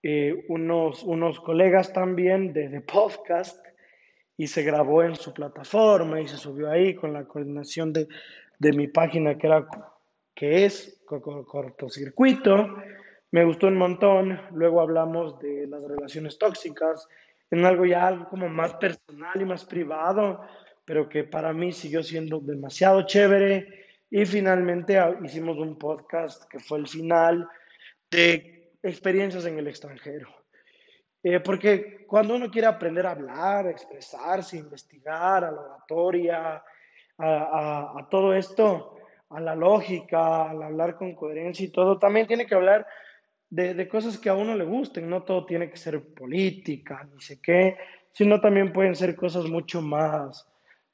eh, 0.04 0.44
unos, 0.48 1.02
unos 1.02 1.40
colegas 1.40 1.92
también 1.92 2.52
de, 2.52 2.68
de 2.68 2.80
podcast 2.80 3.58
y 4.36 4.46
se 4.46 4.62
grabó 4.62 5.02
en 5.02 5.16
su 5.16 5.34
plataforma 5.34 6.20
y 6.20 6.28
se 6.28 6.36
subió 6.36 6.70
ahí 6.70 6.94
con 6.94 7.12
la 7.12 7.24
coordinación 7.24 7.92
de, 7.92 8.06
de 8.60 8.72
mi 8.72 8.86
página 8.86 9.36
que 9.36 9.48
era 9.48 9.66
que 10.40 10.64
es 10.64 11.02
cortocircuito. 11.04 12.74
Me 13.30 13.44
gustó 13.44 13.66
un 13.66 13.76
montón. 13.76 14.40
Luego 14.52 14.80
hablamos 14.80 15.38
de 15.38 15.66
las 15.66 15.82
relaciones 15.82 16.38
tóxicas 16.38 17.06
en 17.50 17.66
algo 17.66 17.84
ya 17.84 18.06
algo 18.06 18.26
como 18.26 18.48
más 18.48 18.72
personal 18.76 19.38
y 19.38 19.44
más 19.44 19.66
privado, 19.66 20.40
pero 20.86 21.10
que 21.10 21.24
para 21.24 21.52
mí 21.52 21.72
siguió 21.72 22.02
siendo 22.02 22.40
demasiado 22.40 23.04
chévere. 23.04 23.84
Y 24.08 24.24
finalmente 24.24 24.98
ah, 24.98 25.14
hicimos 25.22 25.58
un 25.58 25.78
podcast 25.78 26.48
que 26.50 26.58
fue 26.58 26.78
el 26.78 26.88
final 26.88 27.46
de 28.10 28.72
experiencias 28.82 29.44
en 29.44 29.58
el 29.58 29.68
extranjero. 29.68 30.30
Eh, 31.22 31.40
porque 31.40 32.06
cuando 32.06 32.34
uno 32.34 32.50
quiere 32.50 32.66
aprender 32.66 33.04
a 33.04 33.10
hablar, 33.10 33.66
a 33.66 33.70
expresarse, 33.70 34.56
investigar, 34.56 35.44
a 35.44 35.50
la 35.50 35.60
oratoria, 35.60 36.64
a, 37.18 37.26
a, 37.26 38.00
a 38.00 38.08
todo 38.08 38.32
esto, 38.32 38.96
a 39.30 39.40
la 39.40 39.54
lógica, 39.54 40.50
al 40.50 40.62
hablar 40.62 40.96
con 40.96 41.14
coherencia 41.14 41.64
y 41.64 41.70
todo, 41.70 41.98
también 41.98 42.26
tiene 42.26 42.46
que 42.46 42.54
hablar 42.54 42.86
de, 43.48 43.74
de, 43.74 43.88
cosas 43.88 44.18
que 44.18 44.28
a 44.28 44.34
uno 44.34 44.54
le 44.54 44.64
gusten, 44.64 45.08
no 45.08 45.22
todo 45.22 45.46
tiene 45.46 45.70
que 45.70 45.76
ser 45.76 46.02
política, 46.14 47.08
ni 47.12 47.20
sé 47.20 47.40
qué, 47.40 47.76
sino 48.12 48.40
también 48.40 48.72
pueden 48.72 48.94
ser 48.94 49.16
cosas 49.16 49.46
mucho 49.46 49.80
más, 49.82 50.46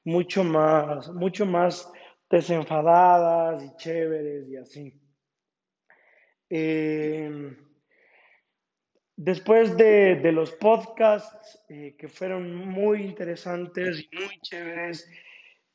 mucho 0.03 0.43
más, 0.43 1.09
mucho 1.09 1.45
más 1.45 1.91
desenfadadas 2.29 3.63
y 3.63 3.75
chéveres 3.77 4.49
y 4.49 4.57
así. 4.57 4.93
Eh, 6.49 7.55
después 9.15 9.75
de, 9.75 10.15
de, 10.15 10.31
los 10.31 10.51
podcasts 10.53 11.61
eh, 11.69 11.95
que 11.97 12.07
fueron 12.07 12.55
muy 12.55 13.01
interesantes 13.01 13.99
y 13.99 14.15
muy 14.15 14.39
chéveres, 14.41 15.09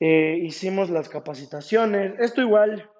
eh, 0.00 0.38
hicimos 0.40 0.90
las 0.90 1.08
capacitaciones. 1.08 2.18
Esto 2.18 2.40
igual, 2.40 2.90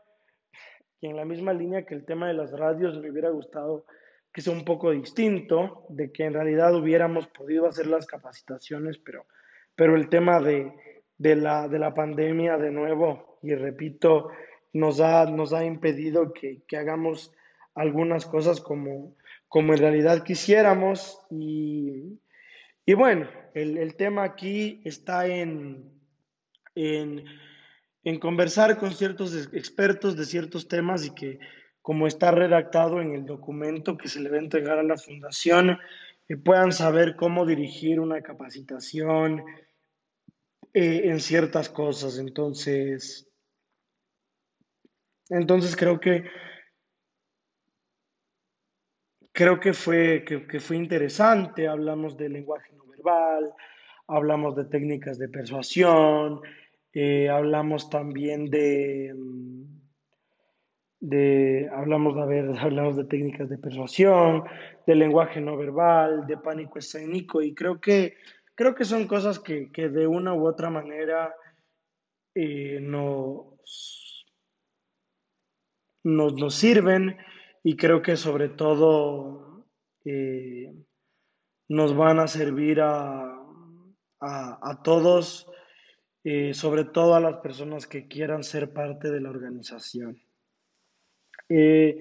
que 1.00 1.08
en 1.08 1.16
la 1.16 1.24
misma 1.24 1.52
línea 1.52 1.84
que 1.84 1.94
el 1.94 2.04
tema 2.04 2.28
de 2.28 2.34
las 2.34 2.52
radios, 2.52 3.00
me 3.00 3.10
hubiera 3.10 3.30
gustado 3.30 3.84
que 4.32 4.40
sea 4.40 4.54
un 4.54 4.64
poco 4.64 4.92
distinto, 4.92 5.84
de 5.90 6.10
que 6.10 6.24
en 6.24 6.32
realidad 6.32 6.74
hubiéramos 6.74 7.26
podido 7.28 7.66
hacer 7.66 7.86
las 7.86 8.06
capacitaciones, 8.06 8.98
pero, 8.98 9.26
pero 9.74 9.94
el 9.94 10.08
tema 10.08 10.40
de, 10.40 10.72
de, 11.18 11.36
la, 11.36 11.68
de 11.68 11.78
la 11.78 11.92
pandemia 11.92 12.56
de 12.56 12.70
nuevo, 12.70 13.38
y 13.42 13.54
repito, 13.54 14.30
nos 14.72 15.00
ha, 15.00 15.26
nos 15.26 15.52
ha 15.52 15.64
impedido 15.64 16.32
que, 16.32 16.62
que 16.66 16.78
hagamos 16.78 17.32
algunas 17.74 18.26
cosas 18.26 18.60
como, 18.60 19.16
como 19.48 19.72
en 19.72 19.78
realidad 19.80 20.24
quisiéramos. 20.24 21.20
Y, 21.30 22.18
y 22.86 22.94
bueno, 22.94 23.28
el, 23.54 23.76
el 23.76 23.96
tema 23.96 24.24
aquí 24.24 24.80
está 24.84 25.26
en, 25.26 25.90
en, 26.74 27.24
conversar 28.20 28.78
con 28.78 28.92
ciertos 28.92 29.48
expertos 29.52 30.16
de 30.16 30.24
ciertos 30.24 30.68
temas 30.68 31.06
y 31.06 31.14
que 31.14 31.38
como 31.80 32.06
está 32.06 32.30
redactado 32.30 33.00
en 33.00 33.14
el 33.14 33.24
documento 33.26 33.96
que 33.96 34.08
se 34.08 34.20
le 34.20 34.30
va 34.30 34.36
a 34.36 34.40
entregar 34.40 34.78
a 34.78 34.84
la 34.84 34.96
fundación, 34.96 35.78
que 36.28 36.36
puedan 36.36 36.72
saber 36.72 37.16
cómo 37.16 37.44
dirigir 37.44 37.98
una 37.98 38.22
capacitación 38.22 39.44
eh, 40.72 41.02
en 41.04 41.20
ciertas 41.20 41.68
cosas. 41.68 42.18
Entonces, 42.18 43.28
entonces 45.28 45.74
creo 45.76 45.98
que 45.98 46.24
creo 49.32 49.58
que 49.58 49.72
fue, 49.72 50.24
que, 50.24 50.60
fue 50.60 50.76
interesante. 50.76 51.66
Hablamos 51.66 52.16
del 52.16 52.34
lenguaje 52.34 52.72
no 52.74 52.86
verbal, 52.86 53.52
hablamos 54.06 54.54
de 54.54 54.66
técnicas 54.66 55.18
de 55.18 55.28
persuasión, 55.28 56.40
eh, 56.94 57.28
hablamos 57.30 57.88
también 57.88 58.50
de, 58.50 59.14
mm, 59.16 59.62
de 61.00 61.70
hablamos, 61.74 62.16
a 62.16 62.22
hablamos 62.62 62.96
de 62.96 63.04
técnicas 63.04 63.48
de 63.48 63.58
persuasión, 63.58 64.44
de 64.86 64.94
lenguaje 64.94 65.40
no 65.40 65.56
verbal, 65.56 66.26
de 66.26 66.36
pánico 66.36 66.78
escénico, 66.78 67.42
y 67.42 67.54
creo 67.54 67.80
que, 67.80 68.16
creo 68.54 68.74
que 68.74 68.84
son 68.84 69.06
cosas 69.06 69.38
que, 69.38 69.70
que 69.72 69.88
de 69.88 70.06
una 70.06 70.34
u 70.34 70.46
otra 70.46 70.70
manera 70.70 71.34
eh, 72.34 72.78
nos, 72.80 74.26
nos, 76.04 76.34
nos, 76.34 76.54
sirven 76.54 77.16
y 77.62 77.76
creo 77.76 78.02
que 78.02 78.16
sobre 78.16 78.48
todo 78.48 79.66
eh, 80.04 80.74
nos 81.68 81.96
van 81.96 82.20
a 82.20 82.26
servir 82.26 82.80
a, 82.80 83.22
a, 84.20 84.70
a 84.70 84.82
todos 84.82 85.51
eh, 86.24 86.54
sobre 86.54 86.84
todo 86.84 87.14
a 87.14 87.20
las 87.20 87.36
personas 87.38 87.86
que 87.86 88.06
quieran 88.06 88.42
ser 88.42 88.72
parte 88.72 89.10
de 89.10 89.20
la 89.20 89.30
organización. 89.30 90.20
Eh, 91.48 91.98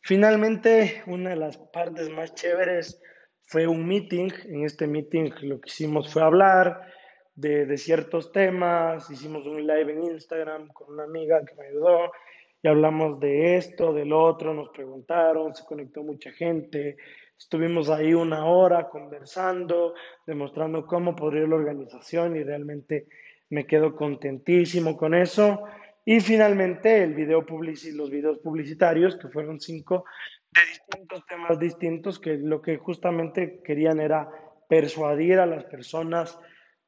finalmente, 0.00 1.02
una 1.06 1.30
de 1.30 1.36
las 1.36 1.58
partes 1.58 2.10
más 2.10 2.34
chéveres 2.34 3.00
fue 3.44 3.66
un 3.66 3.86
meeting. 3.86 4.30
En 4.46 4.64
este 4.64 4.86
meeting 4.86 5.30
lo 5.42 5.60
que 5.60 5.68
hicimos 5.68 6.12
fue 6.12 6.22
hablar 6.22 6.92
de, 7.34 7.66
de 7.66 7.78
ciertos 7.78 8.32
temas, 8.32 9.10
hicimos 9.10 9.46
un 9.46 9.66
live 9.66 9.92
en 9.92 10.02
Instagram 10.04 10.68
con 10.68 10.94
una 10.94 11.04
amiga 11.04 11.44
que 11.44 11.54
me 11.54 11.68
ayudó 11.68 12.10
y 12.62 12.68
hablamos 12.68 13.18
de 13.18 13.56
esto, 13.56 13.92
del 13.92 14.12
otro, 14.12 14.54
nos 14.54 14.68
preguntaron, 14.68 15.54
se 15.54 15.64
conectó 15.64 16.04
mucha 16.04 16.30
gente, 16.30 16.96
estuvimos 17.36 17.90
ahí 17.90 18.14
una 18.14 18.46
hora 18.46 18.88
conversando, 18.88 19.94
demostrando 20.24 20.86
cómo 20.86 21.16
podría 21.16 21.46
la 21.46 21.56
organización 21.56 22.36
y 22.36 22.44
realmente 22.44 23.08
me 23.52 23.66
quedo 23.66 23.94
contentísimo 23.94 24.96
con 24.96 25.14
eso. 25.14 25.62
Y 26.06 26.20
finalmente 26.20 27.02
el 27.02 27.12
video 27.12 27.44
publici 27.44 27.92
los 27.92 28.10
videos 28.10 28.38
publicitarios, 28.38 29.16
que 29.16 29.28
fueron 29.28 29.60
cinco, 29.60 30.06
de 30.50 30.62
distintos 30.62 31.26
temas 31.26 31.58
distintos, 31.58 32.18
que 32.18 32.38
lo 32.38 32.62
que 32.62 32.78
justamente 32.78 33.60
querían 33.62 34.00
era 34.00 34.30
persuadir 34.68 35.38
a 35.38 35.44
las 35.44 35.64
personas 35.64 36.38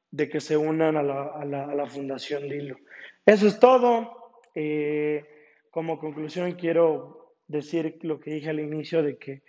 de 0.09 0.27
que 0.27 0.41
se 0.41 0.57
unan 0.57 0.97
a 0.97 1.03
la, 1.03 1.23
a 1.27 1.45
la, 1.45 1.85
Fundación 1.85 2.47
Lilo. 2.47 2.77
Eso 3.25 3.45
es 3.47 3.59
todo. 3.59 4.41
Eh, 4.55 5.23
como 5.69 5.99
conclusión 5.99 6.53
quiero 6.53 7.35
decir 7.47 7.99
lo 8.01 8.19
que 8.19 8.31
dije 8.31 8.49
al 8.49 8.59
inicio, 8.59 9.03
de 9.03 9.17
que 9.17 9.43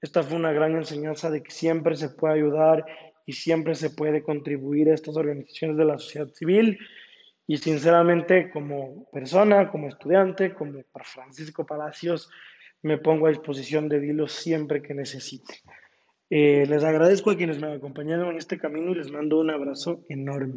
esta 0.00 0.22
fue 0.22 0.38
una 0.38 0.52
gran 0.52 0.74
enseñanza 0.74 1.30
de 1.30 1.42
que 1.42 1.50
siempre 1.50 1.96
se 1.96 2.08
puede 2.08 2.34
ayudar 2.34 2.86
y 3.26 3.32
siempre 3.32 3.74
se 3.74 3.90
puede 3.90 4.22
contribuir 4.22 4.90
a 4.90 4.94
estas 4.94 5.16
organizaciones 5.16 5.76
de 5.76 5.84
la 5.84 5.98
sociedad 5.98 6.28
civil. 6.28 6.78
Y 7.46 7.56
sinceramente, 7.56 8.50
como 8.50 9.08
persona, 9.10 9.70
como 9.70 9.88
estudiante, 9.88 10.54
como 10.54 10.80
Francisco 11.02 11.66
Palacios, 11.66 12.30
me 12.82 12.98
pongo 12.98 13.26
a 13.26 13.30
disposición 13.30 13.88
de 13.88 14.00
Dilo 14.00 14.28
siempre 14.28 14.82
que 14.82 14.94
necesite. 14.94 15.60
Eh, 16.30 16.64
les 16.66 16.82
agradezco 16.82 17.30
a 17.30 17.36
quienes 17.36 17.60
me 17.60 17.72
acompañaron 17.72 18.30
en 18.30 18.38
este 18.38 18.58
camino 18.58 18.92
y 18.92 18.94
les 18.94 19.10
mando 19.10 19.38
un 19.38 19.50
abrazo 19.50 20.04
enorme. 20.08 20.50